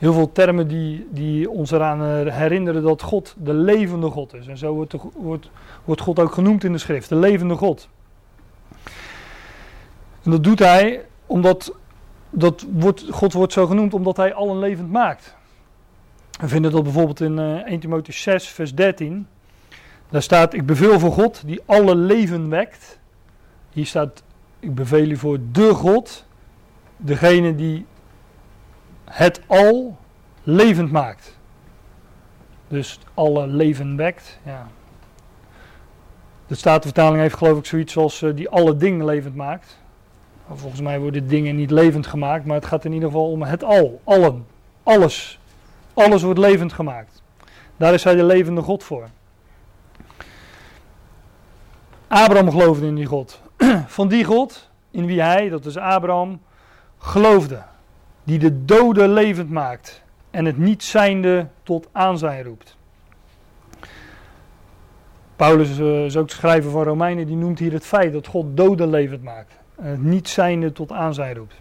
[0.00, 4.46] Heel veel termen die, die ons eraan eh, herinneren dat God de levende God is.
[4.46, 5.50] En zo wordt, wordt,
[5.84, 7.88] wordt God ook genoemd in de schrift, de levende God.
[10.22, 11.74] En dat doet hij omdat,
[12.30, 15.36] dat wordt, God wordt zo genoemd omdat hij allen levend maakt.
[16.40, 19.26] We vinden dat bijvoorbeeld in uh, 1 Timotheüs 6 vers 13.
[20.08, 22.98] Daar staat, ik beveel voor God die alle leven wekt.
[23.70, 24.22] Hier staat,
[24.60, 26.26] ik beveel u voor de God
[26.96, 27.86] degene die
[29.10, 29.96] het al
[30.42, 31.38] levend maakt.
[32.68, 34.38] Dus alle leven wekt.
[34.44, 34.66] Ja.
[36.46, 39.78] De Statenvertaling heeft geloof ik zoiets als uh, die alle dingen levend maakt.
[40.54, 43.64] Volgens mij worden dingen niet levend gemaakt, maar het gaat in ieder geval om het
[43.64, 44.46] al, allen,
[44.82, 45.38] alles.
[45.94, 47.22] Alles wordt levend gemaakt.
[47.76, 49.08] Daar is hij de levende God voor.
[52.08, 53.40] Abraham geloofde in die God.
[53.86, 56.40] Van die God, in wie hij, dat is Abraham,
[56.98, 57.62] geloofde,
[58.24, 62.76] die de doden levend maakt en het niet zijnde tot aanzijn roept.
[65.36, 68.90] Paulus uh, is ook schrijver van Romeinen, die noemt hier het feit dat God doden
[68.90, 71.60] levend maakt en het niet zijnde tot aanzijn roept.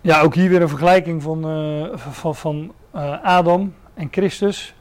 [0.00, 4.74] Ja, ook hier weer een vergelijking van, uh, van, van uh, Adam en Christus.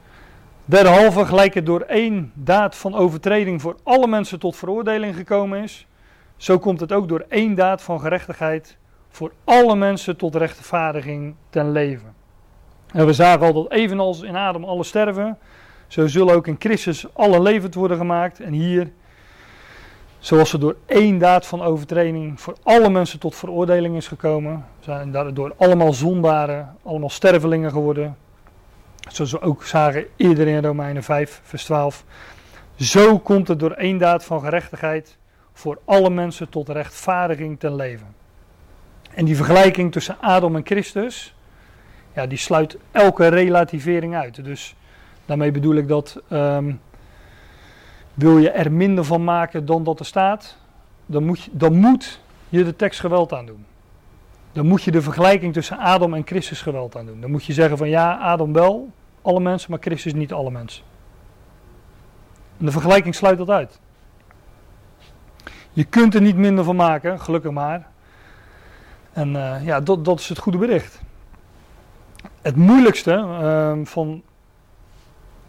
[0.66, 5.88] Derhalve gelijk het door één daad van overtreding voor alle mensen tot veroordeling gekomen is,
[6.38, 8.78] zo komt het ook door één daad van gerechtigheid
[9.10, 12.14] voor alle mensen tot rechtvaardiging ten leven.
[12.92, 15.38] En we zagen al dat evenals in Adam alle sterven,
[15.88, 18.40] zo zullen ook in Christus alle levend worden gemaakt.
[18.40, 18.92] En hier,
[20.20, 25.12] zoals er door één daad van overtreding voor alle mensen tot veroordeling is gekomen, zijn
[25.12, 28.18] daardoor allemaal zondaren, allemaal stervelingen geworden.
[29.10, 32.04] Zoals we ook zagen eerder in Romeinen 5, vers 12.
[32.76, 35.18] Zo komt het door één daad van gerechtigheid
[35.56, 38.16] voor alle mensen tot rechtvaardiging ten leven.
[39.14, 41.36] En die vergelijking tussen Adam en Christus,
[42.14, 44.44] ja, die sluit elke relativering uit.
[44.44, 44.76] Dus
[45.26, 46.80] daarmee bedoel ik dat, um,
[48.14, 50.58] wil je er minder van maken dan dat er staat,
[51.06, 53.66] dan moet, je, dan moet je de tekst geweld aan doen.
[54.52, 57.22] Dan moet je de vergelijking tussen Adam en Christus geweld aan doen.
[57.22, 58.90] Dan moet je zeggen van ja, Adam wel,
[59.22, 60.84] alle mensen, maar Christus niet alle mensen.
[62.58, 63.80] En de vergelijking sluit dat uit.
[65.76, 67.88] Je kunt er niet minder van maken, gelukkig maar.
[69.14, 71.02] En uh, ja, dat, dat, is het goede bericht.
[72.42, 74.22] Het moeilijkste uh, van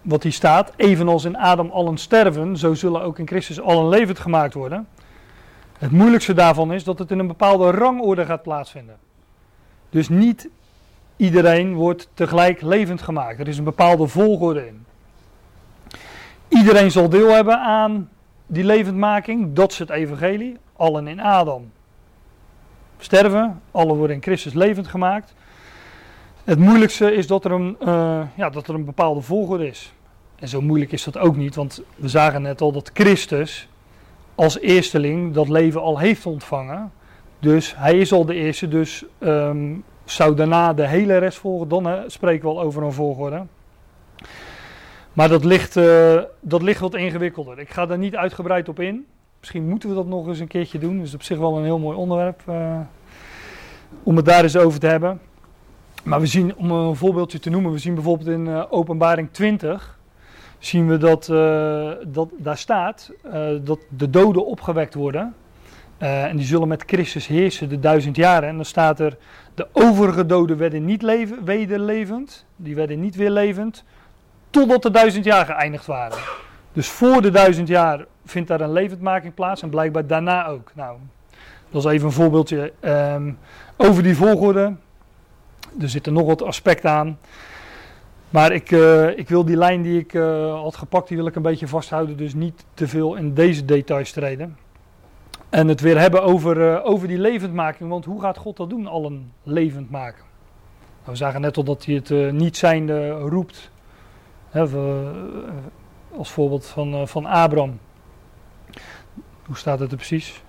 [0.02, 4.18] wat hier staat, evenals in Adam allen sterven, zo zullen ook in Christus allen levend
[4.18, 4.88] gemaakt worden.
[5.78, 8.96] Het moeilijkste daarvan is dat het in een bepaalde rangorde gaat plaatsvinden.
[9.90, 10.48] Dus niet
[11.16, 13.38] iedereen wordt tegelijk levend gemaakt.
[13.38, 14.84] Er is een bepaalde volgorde in.
[16.48, 18.08] Iedereen zal deel hebben aan
[18.46, 20.56] die levendmaking, dat is het evangelie.
[20.76, 21.70] Allen in Adam
[22.98, 25.34] sterven, allen worden in Christus levend gemaakt.
[26.44, 29.92] Het moeilijkste is dat er een, uh, ja, dat er een bepaalde volgorde is.
[30.38, 33.68] En zo moeilijk is dat ook niet, want we zagen net al dat Christus
[34.34, 36.92] als eersteling dat leven al heeft ontvangen.
[37.38, 39.74] Dus hij is al de eerste, dus ehm,
[40.04, 43.42] zou daarna de hele rest volgen, dan hè, spreken we al over een volgorde.
[45.16, 47.58] Maar dat ligt, uh, dat ligt wat ingewikkelder.
[47.58, 49.06] Ik ga daar niet uitgebreid op in.
[49.38, 50.98] Misschien moeten we dat nog eens een keertje doen.
[50.98, 52.78] Dus op zich wel een heel mooi onderwerp uh,
[54.02, 55.20] om het daar eens over te hebben.
[56.02, 59.98] Maar we zien, om een voorbeeldje te noemen, we zien bijvoorbeeld in uh, openbaring 20,
[60.58, 61.26] zien we dat,
[62.12, 63.12] dat daar staat
[63.62, 65.34] dat de doden opgewekt worden.
[65.98, 68.48] en die zullen met Christus heersen de duizend jaren.
[68.48, 69.16] En dan staat er,
[69.54, 73.84] de overige doden werden niet leven, wederlevend, die werden niet weer levend,
[74.50, 76.18] totdat de duizend jaar geëindigd waren.
[76.72, 80.70] Dus voor de duizend jaar vindt daar een levendmaking plaats en blijkbaar daarna ook.
[80.74, 80.98] Nou,
[81.70, 83.38] dat is even een voorbeeldje um,
[83.76, 84.74] over die volgorde.
[85.80, 87.18] Er zitten nog wat aspecten aan.
[88.30, 91.34] Maar ik, uh, ik wil die lijn die ik uh, had gepakt, die wil ik
[91.34, 92.16] een beetje vasthouden.
[92.16, 94.58] Dus niet te veel in deze details treden.
[95.48, 97.88] En het weer hebben over, uh, over die levendmaking.
[97.88, 100.24] Want hoe gaat God dat doen, allen levend maken?
[100.98, 103.70] Nou, we zagen net al dat hij het niet zijnde roept
[104.56, 107.78] eh, als voorbeeld van, uh, van Abraham.
[109.46, 110.42] Hoe staat het er precies?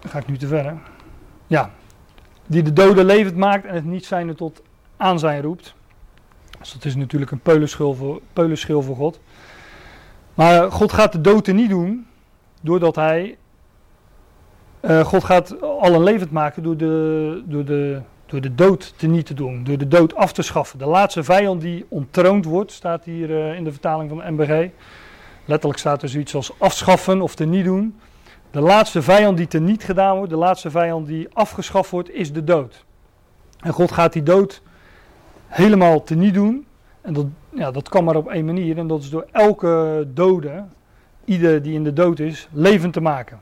[0.00, 0.76] Ga ik nu te ver.
[1.46, 1.70] Ja,
[2.46, 4.62] die de doden levend maakt en het niet zijnde tot
[4.96, 5.74] aan zijn roept.
[6.58, 9.20] Dus dat is natuurlijk een peulenschil voor, peulenschil voor God.
[10.34, 12.06] Maar God gaat de dood er niet doen,
[12.60, 13.38] doordat hij.
[15.02, 19.34] God gaat allen levend maken door de, door de door de dood te niet te
[19.34, 20.78] doen, door de dood af te schaffen.
[20.78, 24.70] De laatste vijand die ontroond wordt, staat hier uh, in de vertaling van de MBG.
[25.44, 27.98] Letterlijk staat er zoiets als afschaffen of te niet doen.
[28.50, 32.32] De laatste vijand die te niet gedaan wordt, de laatste vijand die afgeschaft wordt, is
[32.32, 32.84] de dood.
[33.60, 34.62] En God gaat die dood
[35.46, 36.66] helemaal te niet doen.
[37.00, 38.78] En dat, ja, dat kan maar op één manier.
[38.78, 40.64] En dat is door elke dode,
[41.24, 43.38] ieder die in de dood is, levend te maken.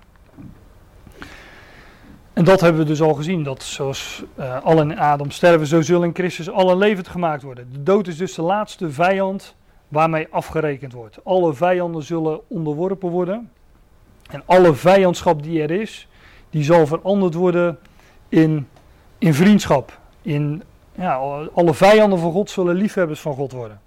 [2.36, 5.82] En dat hebben we dus al gezien, dat zoals uh, allen in Adam sterven, zo
[5.82, 7.68] zullen in Christus allen levend gemaakt worden.
[7.72, 9.54] De dood is dus de laatste vijand
[9.88, 11.18] waarmee afgerekend wordt.
[11.24, 13.50] Alle vijanden zullen onderworpen worden.
[14.30, 16.08] En alle vijandschap die er is,
[16.50, 17.78] die zal veranderd worden
[18.28, 18.68] in,
[19.18, 19.98] in vriendschap.
[20.22, 20.62] In,
[20.94, 21.14] ja,
[21.54, 23.80] alle vijanden van God zullen liefhebbers van God worden.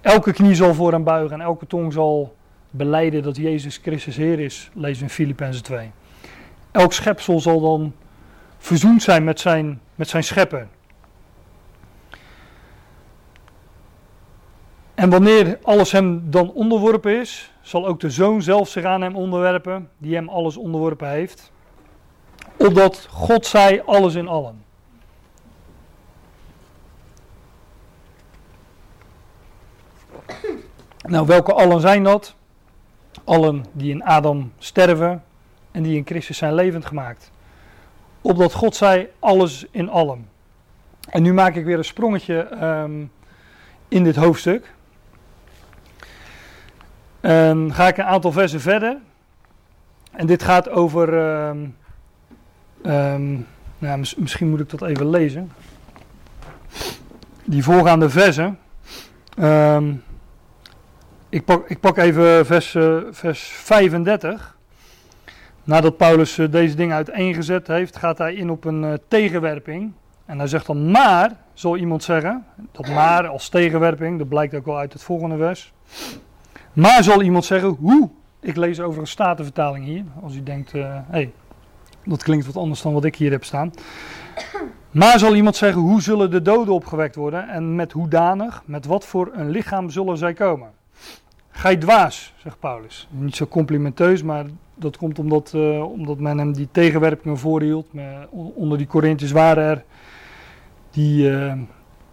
[0.00, 2.34] Elke knie zal voor hem buigen en elke tong zal
[2.70, 5.90] beleiden dat Jezus Christus Heer is, lezen we in Filippenzen 2.
[6.72, 7.92] Elk schepsel zal dan
[8.58, 10.68] verzoend zijn met zijn, met zijn schepper.
[14.94, 19.16] En wanneer alles hem dan onderworpen is, zal ook de zoon zelf zich aan hem
[19.16, 21.52] onderwerpen, die hem alles onderworpen heeft.
[22.56, 24.64] Opdat God zij alles in allen.
[31.02, 32.34] Nou, welke allen zijn dat?
[33.24, 35.24] Allen die in Adam sterven,
[35.70, 37.30] en die in Christus zijn levend gemaakt.
[38.20, 40.28] Opdat God zei alles in allem.
[41.08, 43.10] En nu maak ik weer een sprongetje um,
[43.88, 44.72] in dit hoofdstuk.
[47.20, 48.96] En ga ik een aantal versen verder.
[50.10, 51.14] En dit gaat over.
[51.14, 51.76] Um,
[53.78, 55.52] nou, misschien moet ik dat even lezen.
[57.44, 58.58] Die voorgaande versen.
[61.28, 64.58] ik, pak, ik pak even vers, uh, vers 35.
[65.70, 69.92] Nadat Paulus eh, deze dingen uiteengezet heeft, gaat hij in op een uh, tegenwerping.
[70.24, 74.64] En hij zegt dan, maar, zal iemand zeggen, dat maar als tegenwerping, dat blijkt ook
[74.64, 75.72] wel uit het volgende vers.
[76.72, 78.08] Maar zal iemand zeggen, hoe?
[78.40, 81.32] Ik lees over een statenvertaling hier, als u denkt, hé, uh, hey,
[82.04, 83.72] dat klinkt wat anders dan wat ik hier heb staan.
[84.90, 89.06] Maar zal iemand zeggen, hoe zullen de doden opgewekt worden en met hoedanig, met wat
[89.06, 90.70] voor een lichaam zullen zij komen?
[91.50, 93.08] Gij dwaas, zegt Paulus.
[93.10, 94.44] Niet zo complimenteus, maar
[94.80, 97.86] dat komt omdat, uh, omdat men hem die tegenwerpingen voorhield.
[98.54, 99.84] Onder die Corinthiërs waren er
[100.90, 101.52] die, uh,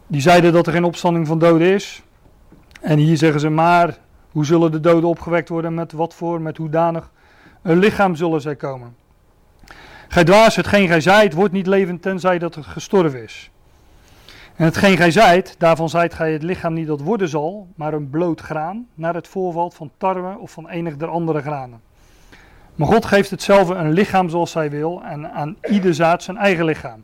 [0.07, 2.03] die zeiden dat er geen opstanding van doden is.
[2.81, 3.97] En hier zeggen ze maar,
[4.31, 7.11] hoe zullen de doden opgewekt worden, met wat voor, met hoedanig
[7.61, 8.95] een lichaam zullen zij komen.
[10.07, 13.51] Gij dwaas, hetgeen gij zaait, wordt niet levend tenzij dat het gestorven is.
[14.55, 18.09] En hetgeen gij zijt, daarvan zijt gij het lichaam niet dat worden zal, maar een
[18.09, 21.81] bloot graan, naar het voorvalt van tarwe of van enig der andere granen.
[22.77, 26.65] Maar God geeft hetzelfde een lichaam zoals hij wil en aan ieder zaad zijn eigen
[26.65, 27.03] lichaam.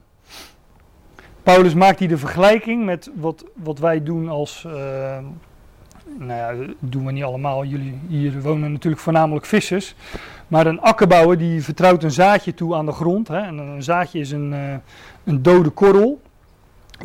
[1.44, 4.74] Paulus maakt hier de vergelijking met wat, wat wij doen als, uh,
[6.18, 9.96] nou ja, dat doen we niet allemaal, jullie hier wonen natuurlijk voornamelijk vissers.
[10.48, 13.28] Maar een akkerbouwer die vertrouwt een zaadje toe aan de grond.
[13.28, 14.74] Hè, en een zaadje is een, uh,
[15.24, 16.22] een dode korrel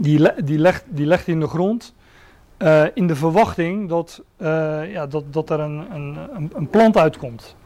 [0.00, 1.94] die, die, legt, die legt in de grond.
[2.58, 4.22] Uh, in de verwachting dat,
[4.88, 7.56] ja, dat, dat er een, een, een plant uitkomt.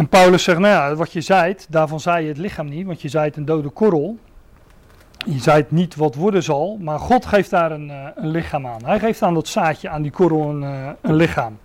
[0.00, 3.02] En Paulus zegt, nou ja, wat je zaait, daarvan zaai je het lichaam niet, want
[3.02, 4.18] je zaait een dode korrel.
[5.26, 8.84] Je zaait niet wat worden zal, maar God geeft daar een, uh, een lichaam aan.
[8.84, 11.58] Hij geeft aan dat zaadje, aan die korrel, een, uh, een lichaam.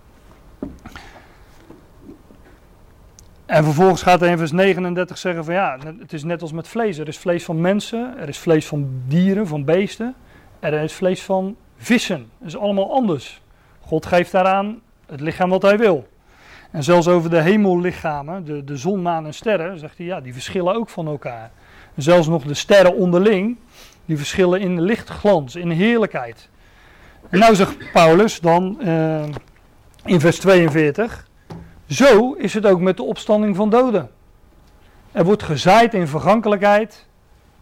[3.46, 6.68] En vervolgens gaat hij in vers 39 zeggen van ja, het is net als met
[6.68, 6.98] vlees.
[6.98, 10.14] Er is vlees van mensen, er is vlees van dieren, van beesten.
[10.60, 12.30] Er is vlees van vissen.
[12.38, 13.42] Dat is allemaal anders.
[13.80, 16.06] God geeft daaraan het lichaam wat hij wil.
[16.70, 20.32] En zelfs over de hemellichamen, de, de zon, maan en sterren, zegt hij ja, die
[20.32, 21.50] verschillen ook van elkaar.
[21.94, 23.56] En zelfs nog de sterren onderling,
[24.04, 26.48] die verschillen in lichtglans, in heerlijkheid.
[27.30, 29.24] En nou zegt Paulus dan uh,
[30.04, 31.28] in vers 42,
[31.86, 34.10] zo is het ook met de opstanding van doden.
[35.12, 37.06] Er wordt gezaaid in vergankelijkheid,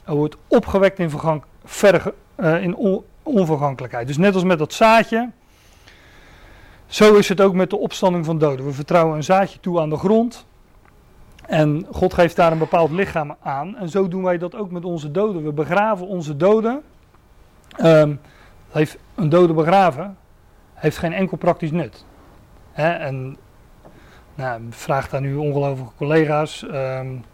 [0.05, 4.07] er wordt opgewekt in, vergank, ver, uh, in on, onvergankelijkheid.
[4.07, 5.31] Dus net als met dat zaadje,
[6.95, 8.66] zo is het ook met de opstanding van doden.
[8.66, 10.47] We vertrouwen een zaadje toe aan de grond.
[11.47, 13.76] En God geeft daar een bepaald lichaam aan.
[13.76, 15.45] En zo doen wij dat ook met onze doden.
[15.45, 16.82] We begraven onze doden.
[17.80, 18.20] Um,
[18.70, 20.16] heeft een dode begraven
[20.74, 22.05] heeft geen enkel praktisch nut.
[22.72, 22.88] Hè?
[22.92, 23.36] En
[24.34, 26.62] nou, vraagt aan nu ongelovige collega's.
[26.62, 27.24] Um,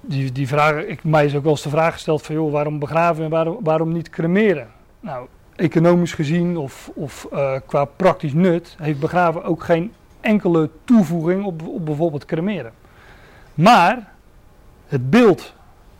[0.00, 2.78] die, die vragen, ik, mij is ook wel eens de vraag gesteld van joh, waarom
[2.78, 4.70] begraven en waarom, waarom niet cremeren?
[5.00, 5.26] Nou,
[5.56, 11.66] economisch gezien of, of uh, qua praktisch nut heeft begraven ook geen enkele toevoeging op,
[11.66, 12.72] op bijvoorbeeld cremeren.
[13.54, 14.12] Maar
[14.86, 15.54] het beeld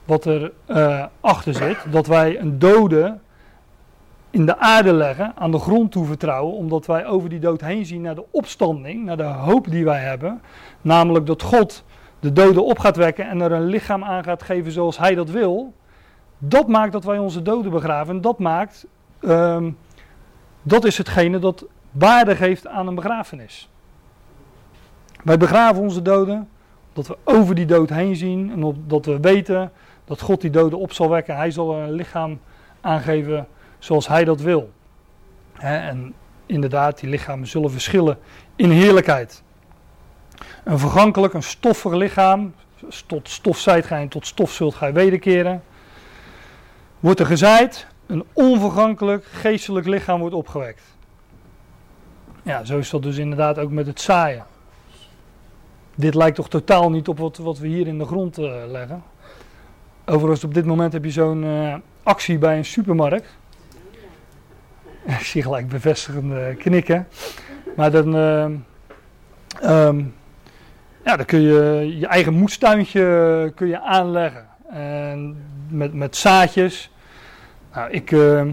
[0.05, 3.19] wat er uh, achter zit, dat wij een dode
[4.31, 7.87] in de aarde leggen, aan de grond toe vertrouwen, omdat wij over die dood heen
[7.87, 10.41] zien naar de opstanding, naar de hoop die wij hebben,
[10.81, 11.85] namelijk dat God
[12.21, 15.31] de doden op gaat wekken en er een lichaam aan gaat geven zoals Hij dat
[15.31, 15.73] wil,
[16.39, 18.15] dat maakt dat wij onze doden begraven.
[18.15, 18.87] En dat maakt,
[19.25, 19.79] um,
[20.63, 23.69] dat is hetgene dat waarde geeft aan een begrafenis.
[25.25, 26.49] Wij begraven onze doden,
[26.93, 29.73] dat we over die dood heen zien en op, dat we weten
[30.05, 31.37] dat God die doden op zal wekken.
[31.37, 32.41] Hij zal een lichaam
[32.81, 33.47] aangeven
[33.79, 34.71] zoals hij dat wil.
[35.59, 36.15] En
[36.47, 38.19] inderdaad, die lichamen zullen verschillen
[38.57, 39.43] in heerlijkheid.
[40.65, 42.55] Een vergankelijk, een stoffig lichaam,
[43.07, 45.63] tot stof zijt gij en tot stof zult gij wederkeren.
[47.01, 50.83] Wordt er gezaaid, een onvergankelijk geestelijk lichaam wordt opgewekt.
[52.43, 54.45] Ja, zo is dat dus inderdaad ook met het zaaien.
[55.95, 59.03] Dit lijkt toch totaal niet op wat, wat we hier in de grond uh, leggen.
[60.05, 63.37] Overigens, op dit moment heb je zo'n uh, actie bij een supermarkt.
[65.19, 67.09] Ik zie gelijk bevestigende knikken.
[67.77, 68.45] Maar dan, uh,
[69.87, 70.15] um,
[71.05, 74.47] ja, dan kun je je eigen moestuintje kun je aanleggen.
[74.71, 75.37] En
[75.69, 76.92] met, met zaadjes.
[77.75, 78.47] Nou, ik, uh,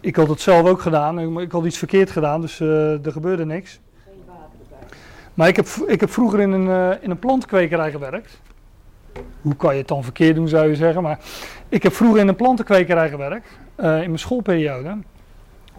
[0.00, 1.18] ik had het zelf ook gedaan.
[1.18, 3.80] Ik, ik had iets verkeerd gedaan, dus uh, er gebeurde niks.
[4.04, 4.98] Geen water erbij.
[5.34, 8.40] Maar ik heb, ik heb vroeger in een, uh, in een plantenkwekerij gewerkt.
[9.40, 11.02] Hoe kan je het dan verkeerd doen, zou je zeggen.
[11.02, 11.18] Maar
[11.68, 13.48] ik heb vroeger in een plantenkwekerij gewerkt.
[13.76, 14.96] in mijn schoolperiode.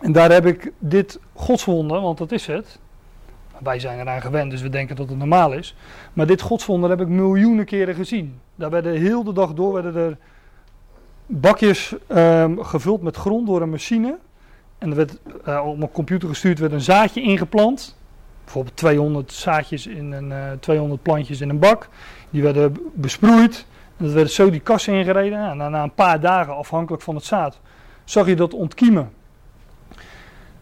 [0.01, 2.79] En daar heb ik dit godswonder, want dat is het.
[3.63, 5.75] Wij zijn eraan gewend, dus we denken dat het normaal is.
[6.13, 8.39] Maar dit godswonder heb ik miljoenen keren gezien.
[8.55, 10.17] Daar werden heel de dag door werden er
[11.27, 14.17] bakjes um, gevuld met grond door een machine.
[14.77, 15.17] En er werd
[15.47, 17.97] uh, op mijn computer gestuurd werd een zaadje ingeplant.
[18.43, 21.89] Bijvoorbeeld 200 zaadjes in een, uh, 200 plantjes in een bak.
[22.29, 23.65] Die werden besproeid.
[23.97, 25.49] En dat werd zo die kas ingereden.
[25.49, 27.59] En na een paar dagen, afhankelijk van het zaad,
[28.03, 29.11] zag je dat ontkiemen.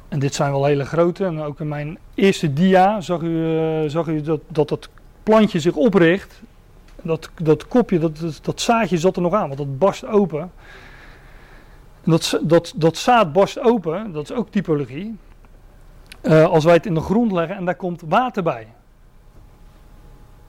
[0.07, 1.26] En dit zijn wel hele grote.
[1.26, 4.89] En ook in mijn eerste dia zag u, uh, zag u dat, dat dat
[5.24, 6.41] plantje zich opricht.
[7.06, 10.51] Dat, dat kopje, dat, dat, zaadje zat er nog aan, want dat barst open.
[12.03, 15.18] En dat, dat, dat zaad barst open, dat is ook typologie.
[16.22, 18.68] Uh, als wij het in de grond leggen en daar komt water bij.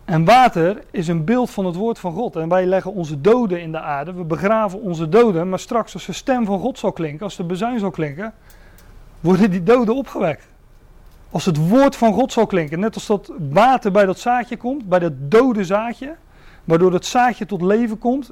[0.04, 2.36] En water is een beeld van het woord van God.
[2.36, 4.12] En wij leggen onze doden in de aarde.
[4.12, 5.48] We begraven onze doden.
[5.48, 8.34] Maar straks als de stem van God zal klinken, als de bezuin zal klinken,
[9.20, 10.46] worden die doden opgewekt.
[11.30, 14.88] Als het woord van God zal klinken, net als dat water bij dat zaadje komt,
[14.88, 16.16] bij dat dode zaadje,
[16.66, 18.30] waardoor dat zaadje tot leven komt,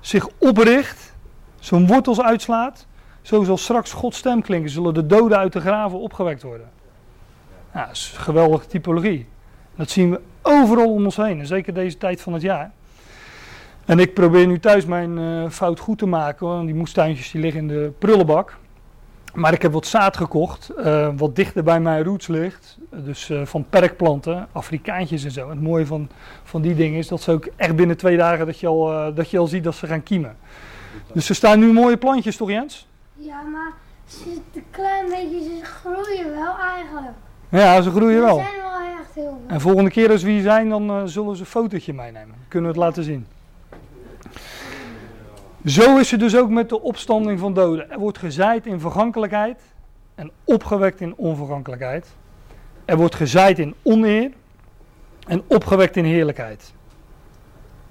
[0.00, 1.14] zich opricht,
[1.58, 2.86] zijn wortels uitslaat,
[3.22, 6.70] zo zal straks Gods stem klinken, zullen de doden uit de graven opgewekt worden.
[7.74, 9.26] Ja, dat is geweldige typologie.
[9.76, 12.72] Dat zien we overal om ons heen, en zeker deze tijd van het jaar.
[13.84, 17.40] En ik probeer nu thuis mijn uh, fout goed te maken, want die moestuintjes die
[17.40, 18.56] liggen in de prullenbak.
[19.36, 22.78] Maar ik heb wat zaad gekocht, uh, wat dichter bij mijn roots ligt.
[22.90, 25.42] Dus uh, van perkplanten, Afrikaantjes en zo.
[25.44, 26.08] En het mooie van,
[26.44, 29.14] van die dingen is dat ze ook echt binnen twee dagen dat je al, uh,
[29.14, 30.36] dat je al ziet dat ze gaan kiemen.
[31.12, 32.88] Dus er staan nu mooie plantjes, toch Jens?
[33.14, 33.72] Ja, maar
[34.06, 37.14] ze een klein beetje, ze groeien wel eigenlijk.
[37.48, 38.36] Ja, ze groeien wel.
[38.36, 41.40] Ze zijn wel echt heel En volgende keer als we hier zijn, dan zullen ze
[41.40, 42.34] een fotootje meenemen.
[42.48, 43.26] Kunnen we het laten zien.
[45.66, 47.90] Zo is het dus ook met de opstanding van doden.
[47.90, 49.60] Er wordt gezaaid in vergankelijkheid
[50.14, 52.14] en opgewekt in onvergankelijkheid.
[52.84, 54.30] Er wordt gezaaid in oneer
[55.26, 56.72] en opgewekt in heerlijkheid.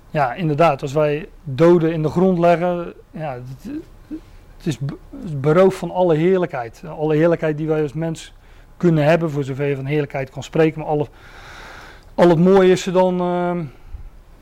[0.10, 3.74] Ja, inderdaad, als wij doden in de grond leggen, ja, het,
[4.58, 4.78] het is
[5.36, 6.84] beroofd van alle heerlijkheid.
[6.98, 8.34] Alle heerlijkheid die wij als mens
[8.78, 10.80] kunnen hebben, voor zover je van heerlijkheid kan spreken.
[10.80, 11.08] Maar
[12.16, 13.64] al het mooie is er dan, uh,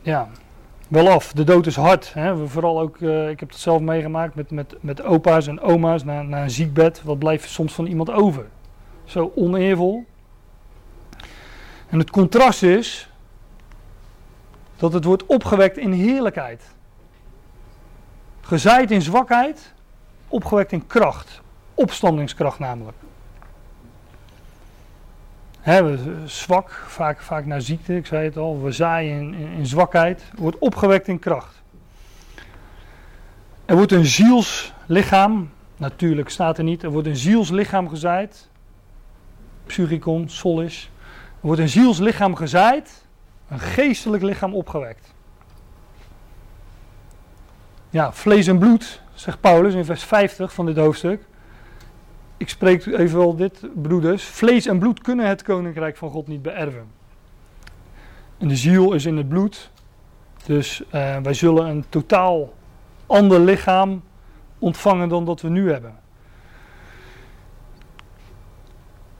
[0.01, 0.29] ja,
[0.93, 1.31] wel af.
[1.31, 2.13] De dood is hard.
[2.13, 2.47] Hè?
[2.47, 6.21] Vooral ook, uh, ik heb het zelf meegemaakt met, met, met opa's en oma's na,
[6.21, 7.03] na een ziekbed.
[7.03, 8.45] Wat blijft soms van iemand over?
[9.03, 10.05] Zo oneervol.
[11.89, 13.09] En het contrast is
[14.75, 16.63] dat het wordt opgewekt in heerlijkheid.
[18.41, 19.73] Gezaaid in zwakheid,
[20.27, 21.41] opgewekt in kracht.
[21.73, 22.97] Opstandingskracht namelijk.
[25.63, 28.61] We, zwak, vaak, vaak naar ziekte, ik zei het al.
[28.61, 31.61] We zaaien in, in, in zwakheid, wordt opgewekt in kracht.
[33.65, 38.49] Er wordt een zielslichaam, natuurlijk staat er niet, er wordt een zielslichaam gezaaid.
[39.65, 40.91] Psychicon, solis.
[41.41, 43.05] Er wordt een zielslichaam gezaaid,
[43.49, 45.13] een geestelijk lichaam opgewekt.
[47.89, 51.25] Ja, vlees en bloed, zegt Paulus in vers 50 van dit hoofdstuk.
[52.43, 54.23] Ik spreek even wel dit, broeders.
[54.23, 56.87] Vlees en bloed kunnen het koninkrijk van God niet beërven.
[58.37, 59.71] En de ziel is in het bloed.
[60.45, 62.53] Dus uh, wij zullen een totaal
[63.05, 64.03] ander lichaam
[64.59, 65.95] ontvangen dan dat we nu hebben.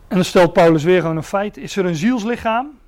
[0.08, 1.58] En dan stelt Paulus weer gewoon een feit.
[1.58, 2.80] Is er een zielslichaam?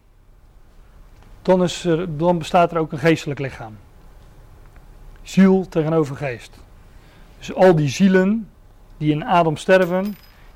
[1.42, 3.78] Dan, is er, dan bestaat er ook een geestelijk lichaam.
[5.22, 6.60] Ziel tegenover geest.
[7.38, 8.50] Dus al die zielen
[8.98, 10.16] die in Adam sterven,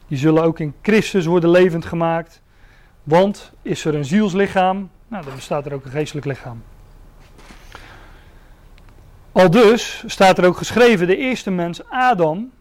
[0.10, 2.41] die zullen ook in Christus worden levend gemaakt.
[3.03, 6.64] Want is er een zielslichaam, nou, dan bestaat er ook een geestelijk lichaam.
[9.32, 12.51] Al dus staat er ook geschreven: de eerste mens, Adam,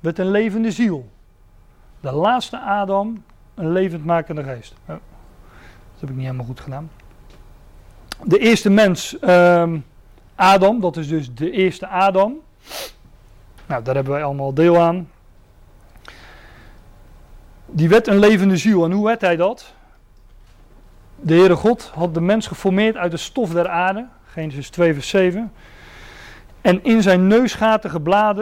[0.00, 1.08] werd een levende ziel.
[2.00, 4.74] De laatste Adam, een levendmakende geest.
[4.80, 6.90] Oh, dat heb ik niet helemaal goed gedaan.
[8.24, 9.84] De eerste mens, um,
[10.34, 12.34] Adam, dat is dus de eerste Adam.
[13.66, 15.08] Nou, daar hebben wij allemaal deel aan.
[17.70, 18.84] Die werd een levende ziel.
[18.84, 19.74] En hoe werd hij dat?
[21.20, 24.06] De Heere God had de mens geformeerd uit de stof der aarde.
[24.24, 25.52] Genesis 2 vers 7.
[26.60, 27.90] En in zijn neusgaten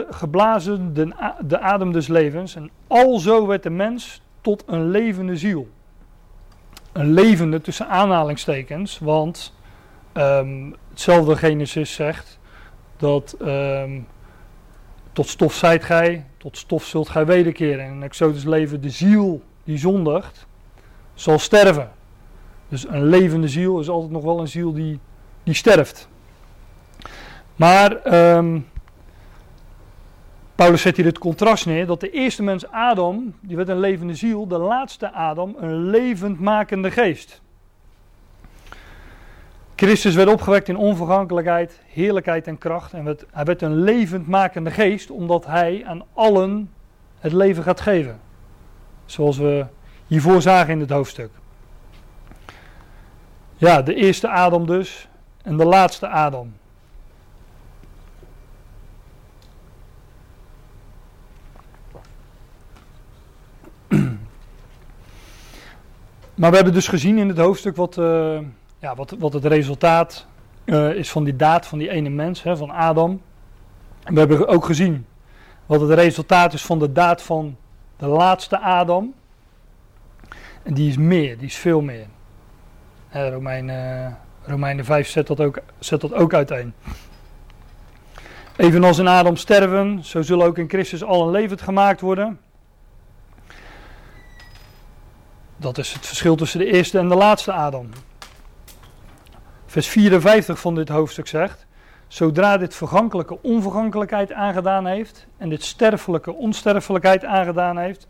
[0.09, 2.55] geblazen de, de adem des levens.
[2.55, 5.67] En alzo werd de mens tot een levende ziel.
[6.91, 8.99] Een levende tussen aanhalingstekens.
[8.99, 9.53] Want
[10.13, 12.39] um, hetzelfde Genesis zegt
[12.97, 14.07] dat um,
[15.13, 17.85] tot stof zijt gij, tot stof zult gij wederkeren.
[17.85, 20.47] En in Exodus leven de ziel die zondigt,
[21.13, 21.91] zal sterven.
[22.69, 24.99] Dus een levende ziel is altijd nog wel een ziel die,
[25.43, 26.09] die sterft.
[27.55, 28.67] Maar um,
[30.55, 34.15] Paulus zet hier het contrast neer dat de eerste mens Adam, die werd een levende
[34.15, 37.41] ziel, de laatste Adam een levendmakende geest.
[39.77, 42.93] Christus werd opgewekt in onvergankelijkheid, heerlijkheid en kracht.
[42.93, 46.71] En hij werd een levendmakende geest, omdat hij aan allen
[47.19, 48.19] het leven gaat geven.
[49.05, 49.65] Zoals we
[50.07, 51.29] hiervoor zagen in het hoofdstuk.
[53.55, 55.07] Ja, de eerste Adam dus
[55.43, 56.53] en de laatste Adam.
[66.35, 68.39] Maar we hebben dus gezien in het hoofdstuk wat, uh,
[68.79, 70.25] ja, wat, wat het resultaat
[70.65, 73.21] uh, is van die daad van die ene mens, hè, van Adam.
[74.03, 75.05] We hebben ook gezien
[75.65, 77.57] wat het resultaat is van de daad van
[77.97, 79.13] de laatste Adam.
[80.63, 82.05] En die is meer, die is veel meer.
[83.07, 86.73] Hè, Romeinen, Romeinen 5 zet dat, ook, zet dat ook uiteen.
[88.55, 92.39] Evenals in Adam sterven, zo zullen ook in Christus allen levend gemaakt worden.
[95.57, 97.89] Dat is het verschil tussen de eerste en de laatste Adam.
[99.67, 101.65] Vers 54 van dit hoofdstuk zegt:
[102.07, 108.07] Zodra dit vergankelijke onvergankelijkheid aangedaan heeft en dit sterfelijke onsterfelijkheid aangedaan heeft,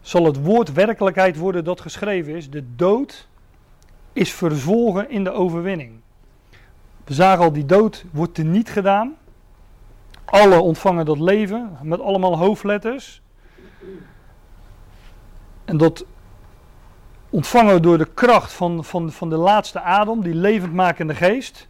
[0.00, 3.28] zal het woord werkelijkheid worden dat geschreven is: De dood
[4.12, 6.00] is verzwolgen in de overwinning.
[7.04, 9.16] We zagen al, die dood wordt teniet gedaan.
[10.24, 13.22] Alle ontvangen dat leven met allemaal hoofdletters.
[15.64, 16.04] En dat
[17.36, 21.68] ontvangen door de kracht van, van, van de laatste adem, die levendmakende geest.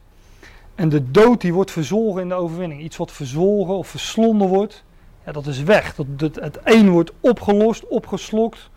[0.74, 2.80] En de dood die wordt verzwolgen in de overwinning.
[2.80, 4.84] Iets wat verzwolgen of verslonden wordt,
[5.24, 5.94] ja, dat is weg.
[5.94, 8.70] Dat, het een wordt opgelost, opgeslokt,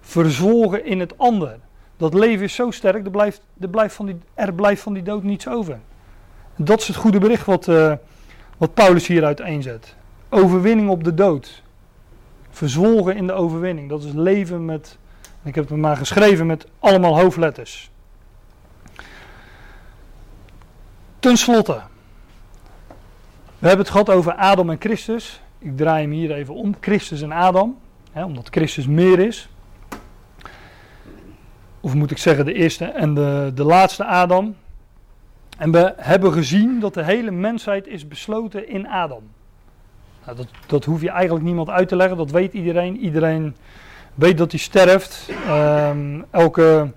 [0.00, 1.58] verzwolgen in het ander.
[1.96, 5.02] Dat leven is zo sterk, er blijft, er blijft, van, die, er blijft van die
[5.02, 5.80] dood niets over.
[6.56, 7.92] Dat is het goede bericht wat, uh,
[8.56, 9.94] wat Paulus hier uiteenzet.
[10.28, 11.62] Overwinning op de dood.
[12.50, 13.88] Verzwolgen in de overwinning.
[13.88, 14.98] Dat is leven met,
[15.46, 17.90] ik heb het maar geschreven met allemaal hoofdletters.
[21.18, 21.80] Ten slotte.
[23.58, 25.40] We hebben het gehad over Adam en Christus.
[25.58, 26.76] Ik draai hem hier even om.
[26.80, 27.78] Christus en Adam.
[28.12, 29.48] Hè, omdat Christus meer is.
[31.80, 34.56] Of moet ik zeggen de eerste en de, de laatste Adam.
[35.58, 39.22] En we hebben gezien dat de hele mensheid is besloten in Adam.
[40.24, 42.96] Nou, dat, dat hoef je eigenlijk niemand uit te leggen, dat weet iedereen.
[42.96, 43.56] Iedereen
[44.16, 45.28] weet dat hij sterft.
[45.48, 46.90] Um, elke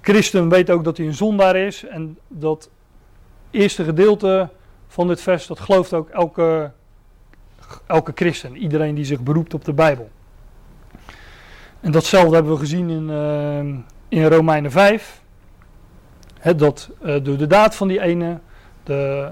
[0.00, 1.84] christen weet ook dat hij een zondaar is.
[1.84, 2.70] En dat
[3.50, 4.48] eerste gedeelte
[4.88, 6.70] van dit vers, dat gelooft ook elke,
[7.86, 8.56] elke christen.
[8.56, 10.10] Iedereen die zich beroept op de Bijbel.
[11.80, 15.24] En datzelfde hebben we gezien in, uh, in Romeinen 5
[16.56, 18.38] dat uh, door de daad van die ene,
[18.82, 19.30] de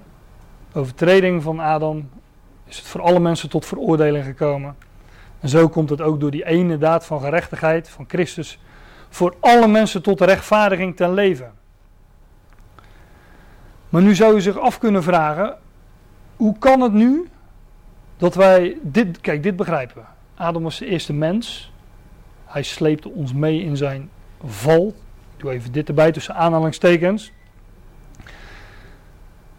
[0.72, 2.08] overtreding van Adam,
[2.66, 4.76] is het voor alle mensen tot veroordeling gekomen.
[5.44, 8.58] En zo komt het ook door die ene daad van gerechtigheid van Christus
[9.08, 11.52] voor alle mensen tot rechtvaardiging ten leven.
[13.88, 15.56] Maar nu zou je zich af kunnen vragen:
[16.36, 17.28] hoe kan het nu
[18.16, 20.04] dat wij dit, kijk, dit begrijpen.
[20.34, 21.72] Adam was de eerste mens.
[22.44, 24.10] Hij sleepte ons mee in zijn
[24.44, 24.94] val
[25.36, 27.32] doe even dit erbij tussen aanhalingstekens.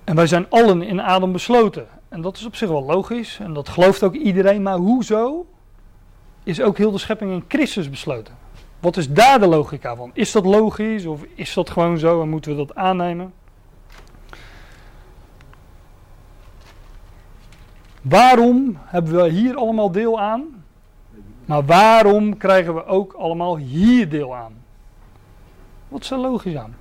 [0.03, 1.87] En wij zijn allen in Adam besloten.
[2.09, 3.39] En dat is op zich wel logisch.
[3.39, 4.61] En dat gelooft ook iedereen.
[4.61, 5.45] Maar hoezo
[6.45, 8.35] is ook heel de schepping in Christus besloten?
[8.79, 10.11] Wat is daar de logica van?
[10.13, 13.33] Is dat logisch of is dat gewoon zo en moeten we dat aannemen?
[18.01, 20.63] Waarom hebben we hier allemaal deel aan?
[21.45, 24.53] Maar waarom krijgen we ook allemaal hier deel aan?
[25.87, 26.75] Wat is er logisch aan?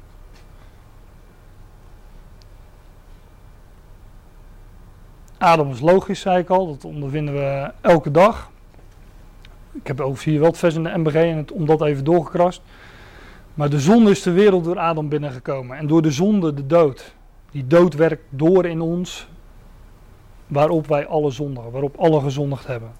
[5.38, 6.66] Adem is logisch, zei ik al.
[6.66, 8.52] Dat ondervinden we elke dag.
[9.74, 12.04] Ik heb over hier wel het vers in de MBG en het, om dat even
[12.04, 12.62] doorgekrast.
[13.54, 15.76] Maar de zonde is de wereld door Adam binnengekomen.
[15.76, 17.14] En door de zonde de dood.
[17.50, 19.28] Die dood werkt door in ons.
[20.46, 22.92] Waarop wij alle zondigen, waarop alle gezondigd hebben.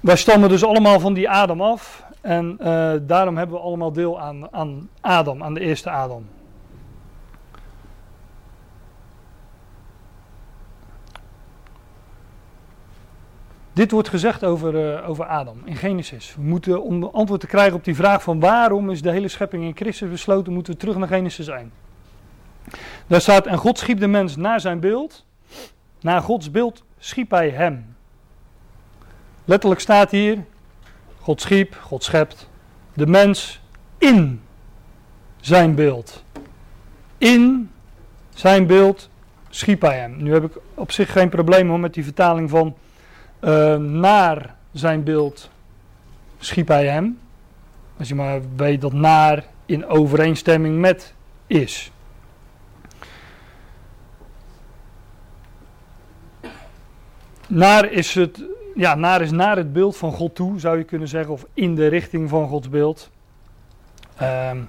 [0.00, 2.04] wij stammen dus allemaal van die Adam af.
[2.20, 6.26] En uh, daarom hebben we allemaal deel aan, aan Adam, aan de eerste Adam.
[13.72, 16.34] Dit wordt gezegd over, uh, over Adam in Genesis.
[16.36, 19.64] We moeten, om antwoord te krijgen op die vraag van waarom is de hele schepping
[19.64, 21.72] in Christus besloten, moeten we terug naar Genesis 1.
[23.06, 25.24] Daar staat, en God schiep de mens naar zijn beeld.
[26.00, 27.96] Naar Gods beeld schiep hij hem.
[29.44, 30.44] Letterlijk staat hier,
[31.20, 32.48] God schiep, God schept
[32.94, 33.60] de mens
[33.98, 34.42] in
[35.40, 36.24] zijn beeld.
[37.18, 37.70] In
[38.34, 39.10] zijn beeld
[39.48, 40.22] schiep hij hem.
[40.22, 42.74] Nu heb ik op zich geen probleem hoor, met die vertaling van
[43.44, 45.50] uh, naar zijn beeld
[46.38, 47.18] schiep hij hem.
[47.98, 51.14] Als je maar weet dat naar in overeenstemming met
[51.46, 51.90] is.
[57.48, 61.08] Naar is het ja, naar is naar het beeld van God toe, zou je kunnen
[61.08, 63.10] zeggen, of in de richting van Gods beeld.
[64.22, 64.68] Um,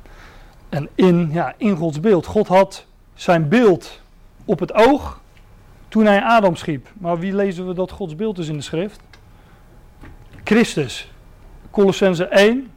[0.69, 2.25] en in, ja, in Gods beeld.
[2.25, 4.01] God had zijn beeld
[4.45, 5.21] op het oog
[5.93, 6.87] toen hij Adam schiep.
[6.93, 8.99] Maar wie lezen we dat Gods beeld is in de schrift?
[10.43, 11.11] Christus.
[11.71, 12.49] Colossense 1.
[12.49, 12.67] Um,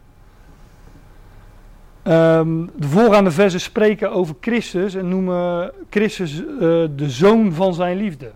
[2.02, 6.48] ehm, de voorgaande versen spreken over Christus en noemen Christus uh,
[6.96, 8.32] de zoon van zijn liefde.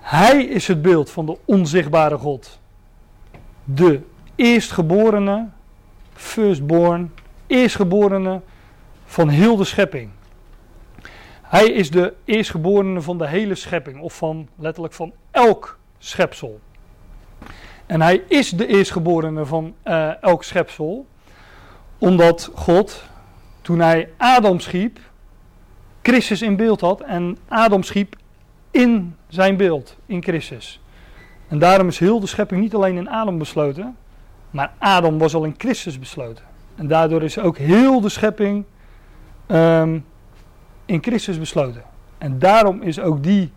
[0.00, 2.60] Hij is het beeld van de onzichtbare God.
[3.64, 4.00] De
[4.34, 5.48] eerstgeborene,
[6.14, 7.12] firstborn,
[7.46, 8.40] eerstgeborene
[9.04, 10.10] van heel de schepping.
[11.48, 16.60] Hij is de eerstgeborene van de hele schepping, of van letterlijk van elk schepsel.
[17.86, 21.06] En hij is de eerstgeborene van uh, elk schepsel,
[21.98, 23.04] omdat God,
[23.60, 24.98] toen hij Adam schiep,
[26.02, 28.16] Christus in beeld had en Adam schiep
[28.70, 30.80] in zijn beeld, in Christus.
[31.48, 33.96] En daarom is heel de schepping niet alleen in Adam besloten,
[34.50, 36.44] maar Adam was al in Christus besloten.
[36.74, 38.64] En daardoor is ook heel de schepping
[39.46, 40.04] um,
[40.88, 41.82] in Christus besloten.
[42.18, 43.52] En daarom is ook die,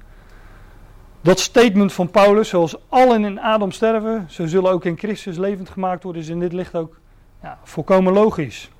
[1.21, 5.69] dat statement van Paulus, zoals allen in Adam sterven, zo zullen ook in Christus levend
[5.69, 6.99] gemaakt worden, is in dit licht ook
[7.41, 8.71] ja, volkomen logisch.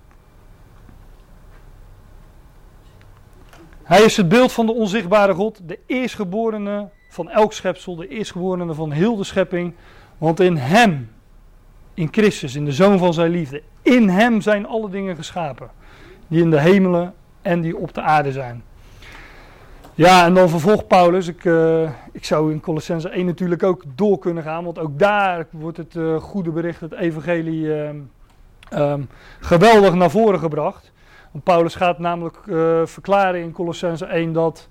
[3.83, 8.73] Hij is het beeld van de onzichtbare God, de eerstgeborene van elk schepsel, de eerstgeborene
[8.73, 9.73] van heel de schepping.
[10.17, 11.11] Want in hem
[11.93, 13.61] in Christus, in de Zoon van zijn liefde.
[13.81, 15.69] In hem zijn alle dingen geschapen,
[16.27, 18.63] die in de hemelen en die op de aarde zijn.
[19.93, 21.27] Ja, en dan vervolgt Paulus.
[21.27, 25.47] Ik, uh, ik zou in Colossense 1 natuurlijk ook door kunnen gaan, want ook daar
[25.49, 27.89] wordt het uh, goede bericht, het evangelie, uh,
[28.73, 30.91] um, geweldig naar voren gebracht.
[31.31, 34.67] Want Paulus gaat namelijk uh, verklaren in Colossense 1 dat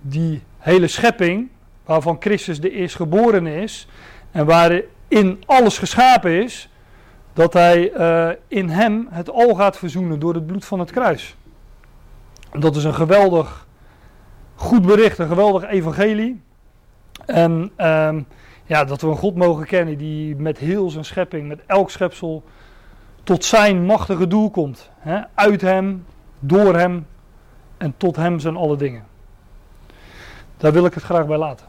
[0.00, 1.48] die hele schepping,
[1.84, 3.88] waarvan Christus de eerstgeborene is,
[4.30, 6.68] en waarin alles geschapen is,
[7.32, 7.92] dat hij
[8.48, 11.36] in hem het al gaat verzoenen door het bloed van het kruis.
[12.58, 13.66] Dat is een geweldig
[14.54, 16.42] goed bericht, een geweldig evangelie.
[17.26, 18.26] En um,
[18.64, 22.44] ja, dat we een God mogen kennen die met heel zijn schepping, met elk schepsel,
[23.22, 24.90] tot zijn machtige doel komt.
[24.98, 25.20] Hè?
[25.34, 26.06] Uit hem,
[26.38, 27.06] door hem
[27.76, 29.04] en tot hem zijn alle dingen.
[30.56, 31.66] Daar wil ik het graag bij laten.